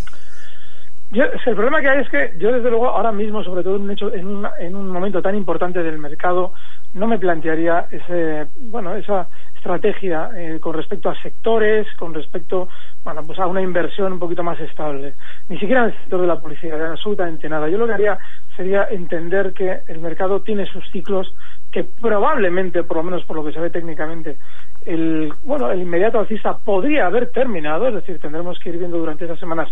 Yo, 1.11 1.25
el 1.25 1.55
problema 1.55 1.81
que 1.81 1.89
hay 1.89 1.99
es 1.99 2.09
que 2.09 2.33
yo 2.37 2.53
desde 2.53 2.69
luego 2.69 2.87
ahora 2.87 3.11
mismo, 3.11 3.43
sobre 3.43 3.63
todo 3.63 3.75
en 3.75 3.81
un, 3.81 3.91
hecho, 3.91 4.13
en, 4.13 4.27
un, 4.27 4.47
en 4.59 4.75
un 4.75 4.87
momento 4.87 5.21
tan 5.21 5.35
importante 5.35 5.83
del 5.83 5.97
mercado, 5.97 6.53
no 6.93 7.05
me 7.05 7.19
plantearía 7.19 7.87
ese, 7.91 8.47
bueno, 8.55 8.95
esa 8.95 9.27
estrategia 9.55 10.29
eh, 10.35 10.59
con 10.61 10.73
respecto 10.73 11.09
a 11.09 11.21
sectores, 11.21 11.85
con 11.97 12.13
respecto 12.13 12.69
bueno, 13.03 13.23
pues 13.25 13.39
a 13.39 13.45
una 13.47 13.61
inversión 13.61 14.13
un 14.13 14.19
poquito 14.19 14.41
más 14.41 14.59
estable. 14.59 15.13
Ni 15.49 15.59
siquiera 15.59 15.83
en 15.83 15.89
el 15.89 15.97
sector 15.99 16.21
de 16.21 16.27
la 16.27 16.39
publicidad, 16.39 16.91
absolutamente 16.91 17.49
nada. 17.49 17.67
Yo 17.67 17.77
lo 17.77 17.87
que 17.87 17.93
haría 17.93 18.17
sería 18.55 18.87
entender 18.89 19.53
que 19.53 19.81
el 19.87 19.99
mercado 19.99 20.41
tiene 20.41 20.65
sus 20.65 20.89
ciclos 20.91 21.33
que 21.71 21.83
probablemente, 21.83 22.83
por 22.83 22.97
lo 22.97 23.03
menos 23.03 23.23
por 23.25 23.35
lo 23.35 23.45
que 23.45 23.53
se 23.53 23.59
ve 23.59 23.69
técnicamente, 23.69 24.37
el 24.85 25.33
bueno 25.43 25.71
el 25.71 25.81
inmediato 25.81 26.19
alcista 26.19 26.57
podría 26.57 27.05
haber 27.05 27.31
terminado, 27.31 27.87
es 27.87 27.95
decir, 27.95 28.19
tendremos 28.19 28.59
que 28.59 28.69
ir 28.69 28.77
viendo 28.77 28.97
durante 28.97 29.25
esas 29.25 29.39
semanas 29.39 29.69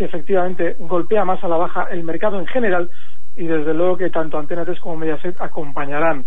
si 0.00 0.04
efectivamente 0.04 0.76
golpea 0.78 1.26
más 1.26 1.44
a 1.44 1.48
la 1.48 1.58
baja 1.58 1.88
el 1.90 2.02
mercado 2.02 2.40
en 2.40 2.46
general 2.46 2.90
y 3.36 3.46
desde 3.46 3.74
luego 3.74 3.98
que 3.98 4.08
tanto 4.08 4.38
Antena 4.38 4.64
3 4.64 4.80
como 4.80 4.96
Mediaset 4.96 5.38
acompañarán. 5.40 6.24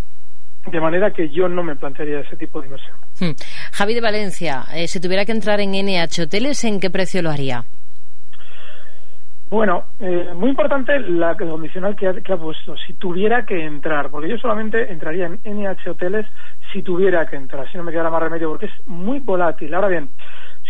De 0.72 0.80
manera 0.80 1.12
que 1.12 1.28
yo 1.30 1.50
no 1.50 1.64
me 1.64 1.76
plantearía 1.76 2.20
ese 2.20 2.38
tipo 2.38 2.62
de 2.62 2.68
inversión. 2.68 2.96
Hmm. 3.20 3.36
Javi 3.74 3.96
de 3.96 4.02
Valencia, 4.02 4.64
eh, 4.74 4.88
si 4.88 5.02
tuviera 5.02 5.26
que 5.26 5.34
entrar 5.34 5.60
en 5.60 5.72
NH 5.72 6.22
Hoteles, 6.22 6.64
¿en 6.64 6.80
qué 6.80 6.90
precio 6.90 7.22
lo 7.22 7.32
haría? 7.32 7.66
Bueno, 9.50 9.86
eh, 10.00 10.30
muy 10.36 10.52
importante 10.52 10.98
la 11.00 11.36
condicional 11.36 11.96
que 11.96 12.08
ha, 12.08 12.14
que 12.14 12.34
ha 12.34 12.38
puesto, 12.38 12.76
si 12.78 12.94
tuviera 12.94 13.46
que 13.46 13.66
entrar, 13.66 14.10
porque 14.10 14.30
yo 14.30 14.38
solamente 14.38 14.92
entraría 14.92 15.26
en 15.26 15.40
NH 15.44 15.90
Hoteles 15.92 16.26
si 16.72 16.82
tuviera 16.82 17.26
que 17.26 17.36
entrar, 17.36 17.70
si 17.72 17.78
no 17.78 17.84
me 17.84 17.92
quedara 17.92 18.10
más 18.10 18.24
remedio, 18.24 18.50
porque 18.50 18.68
es 18.68 18.88
muy 18.88 19.20
volátil. 19.20 19.74
Ahora 19.74 19.90
bien, 19.90 20.10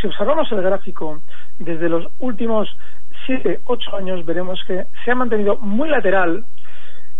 si 0.01 0.07
observamos 0.07 0.51
el 0.51 0.61
gráfico 0.61 1.21
desde 1.59 1.89
los 1.89 2.07
últimos 2.19 2.69
7, 3.25 3.61
8 3.65 3.95
años, 3.95 4.25
veremos 4.25 4.61
que 4.67 4.85
se 5.03 5.11
ha 5.11 5.15
mantenido 5.15 5.57
muy 5.57 5.89
lateral, 5.89 6.45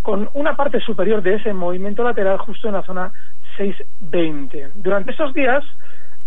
con 0.02 0.30
una 0.34 0.56
parte 0.56 0.80
superior 0.82 1.22
de 1.22 1.36
ese 1.36 1.54
movimiento 1.54 2.04
lateral 2.04 2.38
justo 2.39 2.67
en 2.67 2.74
la 2.74 2.84
zona 2.84 3.12
620. 3.58 4.72
Durante 4.76 5.12
estos 5.12 5.34
días 5.34 5.63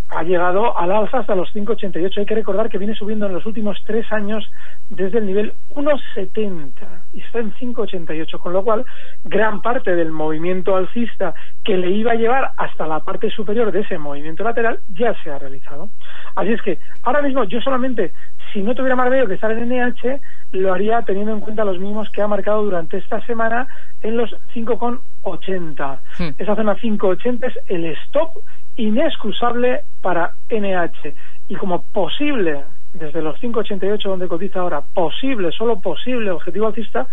ha 0.08 0.22
llegado 0.22 0.78
al 0.78 0.92
alza 0.92 1.18
hasta 1.18 1.34
los 1.34 1.52
5,88. 1.54 2.18
Hay 2.18 2.26
que 2.26 2.34
recordar 2.34 2.68
que 2.68 2.78
viene 2.78 2.94
subiendo 2.94 3.26
en 3.26 3.32
los 3.32 3.44
últimos 3.46 3.78
tres 3.86 4.10
años 4.12 4.48
desde 4.88 5.18
el 5.18 5.26
nivel 5.26 5.52
1,70 5.74 6.70
y 7.12 7.20
está 7.20 7.40
en 7.40 7.52
5,88, 7.54 8.38
con 8.38 8.52
lo 8.52 8.62
cual 8.62 8.84
gran 9.24 9.60
parte 9.62 9.96
del 9.96 10.12
movimiento 10.12 10.76
alcista 10.76 11.34
que 11.64 11.76
le 11.76 11.90
iba 11.90 12.12
a 12.12 12.16
llevar 12.16 12.52
hasta 12.56 12.86
la 12.86 13.00
parte 13.00 13.30
superior 13.30 13.72
de 13.72 13.80
ese 13.80 13.98
movimiento 13.98 14.44
lateral 14.44 14.78
ya 14.94 15.14
se 15.22 15.30
ha 15.30 15.38
realizado. 15.38 15.90
Así 16.34 16.52
es 16.52 16.62
que 16.62 16.78
ahora 17.02 17.22
mismo 17.22 17.44
yo 17.44 17.60
solamente, 17.60 18.12
si 18.56 18.62
no 18.62 18.74
tuviera 18.74 18.96
más 18.96 19.10
medio 19.10 19.26
que 19.26 19.34
estar 19.34 19.52
en 19.52 19.68
NH, 19.68 20.18
lo 20.52 20.72
haría 20.72 21.02
teniendo 21.02 21.32
en 21.32 21.40
cuenta 21.40 21.62
los 21.62 21.78
mismos 21.78 22.08
que 22.08 22.22
ha 22.22 22.26
marcado 22.26 22.62
durante 22.62 22.96
esta 22.96 23.20
semana 23.26 23.68
en 24.00 24.16
los 24.16 24.34
5,80. 24.54 25.98
Esa 26.38 26.56
zona 26.56 26.74
5,80 26.74 27.48
es 27.48 27.54
el 27.68 27.84
stop 28.06 28.30
inexcusable 28.76 29.82
para 30.00 30.32
NH 30.48 31.14
y 31.48 31.54
como 31.56 31.82
posible 31.82 32.64
desde 32.94 33.20
los 33.20 33.38
5,88 33.42 34.02
donde 34.02 34.26
cotiza 34.26 34.60
ahora, 34.60 34.80
posible, 34.80 35.52
solo 35.52 35.78
posible 35.78 36.30
objetivo 36.30 36.68
alcista, 36.68 37.06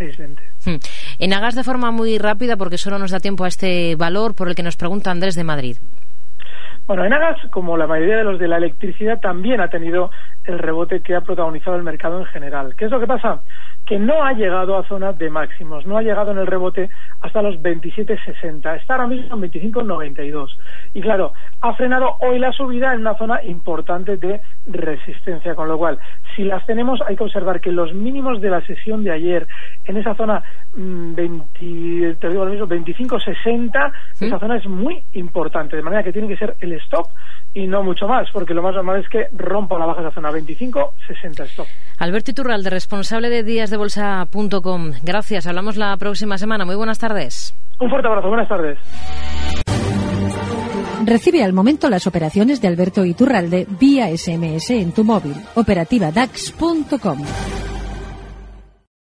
6,20. 0.00 0.38
Hmm. 0.64 0.80
En 1.20 1.32
hagas 1.32 1.54
de 1.54 1.62
forma 1.62 1.92
muy 1.92 2.18
rápida 2.18 2.56
porque 2.56 2.76
solo 2.76 2.98
nos 2.98 3.12
da 3.12 3.20
tiempo 3.20 3.44
a 3.44 3.48
este 3.48 3.94
valor 3.94 4.34
por 4.34 4.48
el 4.48 4.56
que 4.56 4.64
nos 4.64 4.76
pregunta 4.76 5.12
Andrés 5.12 5.36
de 5.36 5.44
Madrid. 5.44 5.76
Bueno, 6.88 7.04
Enagas, 7.04 7.36
como 7.50 7.76
la 7.76 7.86
mayoría 7.86 8.16
de 8.16 8.24
los 8.24 8.38
de 8.38 8.48
la 8.48 8.56
electricidad, 8.56 9.20
también 9.20 9.60
ha 9.60 9.68
tenido 9.68 10.10
el 10.44 10.58
rebote 10.58 11.02
que 11.02 11.14
ha 11.14 11.20
protagonizado 11.20 11.76
el 11.76 11.82
mercado 11.82 12.18
en 12.18 12.24
general. 12.24 12.74
¿Qué 12.76 12.86
es 12.86 12.90
lo 12.90 12.98
que 12.98 13.06
pasa? 13.06 13.42
Que 13.88 13.98
no 13.98 14.22
ha 14.22 14.32
llegado 14.34 14.76
a 14.76 14.86
zona 14.86 15.12
de 15.12 15.30
máximos, 15.30 15.86
no 15.86 15.96
ha 15.96 16.02
llegado 16.02 16.32
en 16.32 16.38
el 16.38 16.46
rebote 16.46 16.90
hasta 17.22 17.40
los 17.40 17.56
27.60, 17.56 18.76
está 18.76 18.94
ahora 18.94 19.06
mismo 19.06 19.34
en 19.34 19.50
25.92. 19.50 20.48
Y 20.92 21.00
claro, 21.00 21.32
ha 21.62 21.72
frenado 21.74 22.16
hoy 22.20 22.38
la 22.38 22.52
subida 22.52 22.92
en 22.92 23.00
una 23.00 23.16
zona 23.16 23.42
importante 23.44 24.18
de 24.18 24.40
resistencia, 24.66 25.54
con 25.54 25.68
lo 25.68 25.78
cual, 25.78 25.98
si 26.36 26.44
las 26.44 26.64
tenemos, 26.66 27.00
hay 27.06 27.16
que 27.16 27.24
observar 27.24 27.62
que 27.62 27.72
los 27.72 27.94
mínimos 27.94 28.42
de 28.42 28.50
la 28.50 28.60
sesión 28.66 29.04
de 29.04 29.12
ayer, 29.12 29.46
en 29.86 29.96
esa 29.96 30.14
zona 30.14 30.42
20, 30.74 31.42
mm, 31.60 32.14
te 32.20 32.28
digo 32.28 32.44
lo 32.44 32.50
mismo, 32.50 32.66
25.60, 32.66 33.92
esa 34.20 34.38
zona 34.38 34.56
es 34.56 34.66
muy 34.66 35.02
importante, 35.14 35.76
de 35.76 35.82
manera 35.82 36.02
que 36.02 36.12
tiene 36.12 36.28
que 36.28 36.36
ser 36.36 36.54
el 36.60 36.72
stop 36.74 37.06
y 37.58 37.66
no 37.66 37.82
mucho 37.82 38.06
más, 38.06 38.28
porque 38.32 38.54
lo 38.54 38.62
más 38.62 38.74
normal 38.74 39.00
es 39.00 39.08
que 39.08 39.26
rompa 39.32 39.78
la 39.78 39.86
baja 39.86 40.02
esa 40.02 40.12
zona 40.12 40.30
25-60 40.30 41.44
stop. 41.46 41.66
Alberto 41.98 42.30
Iturralde, 42.30 42.70
responsable 42.70 43.28
de 43.28 43.42
díasdebolsa.com. 43.42 44.92
Gracias, 45.02 45.46
hablamos 45.46 45.76
la 45.76 45.96
próxima 45.96 46.38
semana. 46.38 46.64
Muy 46.64 46.76
buenas 46.76 46.98
tardes. 46.98 47.54
Un 47.80 47.90
fuerte 47.90 48.06
abrazo, 48.06 48.28
buenas 48.28 48.48
tardes. 48.48 48.78
Recibe 51.04 51.42
al 51.42 51.52
momento 51.52 51.88
las 51.90 52.06
operaciones 52.06 52.60
de 52.60 52.68
Alberto 52.68 53.04
Iturralde 53.04 53.66
vía 53.80 54.08
SMS 54.16 54.70
en 54.70 54.92
tu 54.92 55.04
móvil. 55.04 55.34
Operativa 55.54 56.12
DAX.com. 56.12 57.18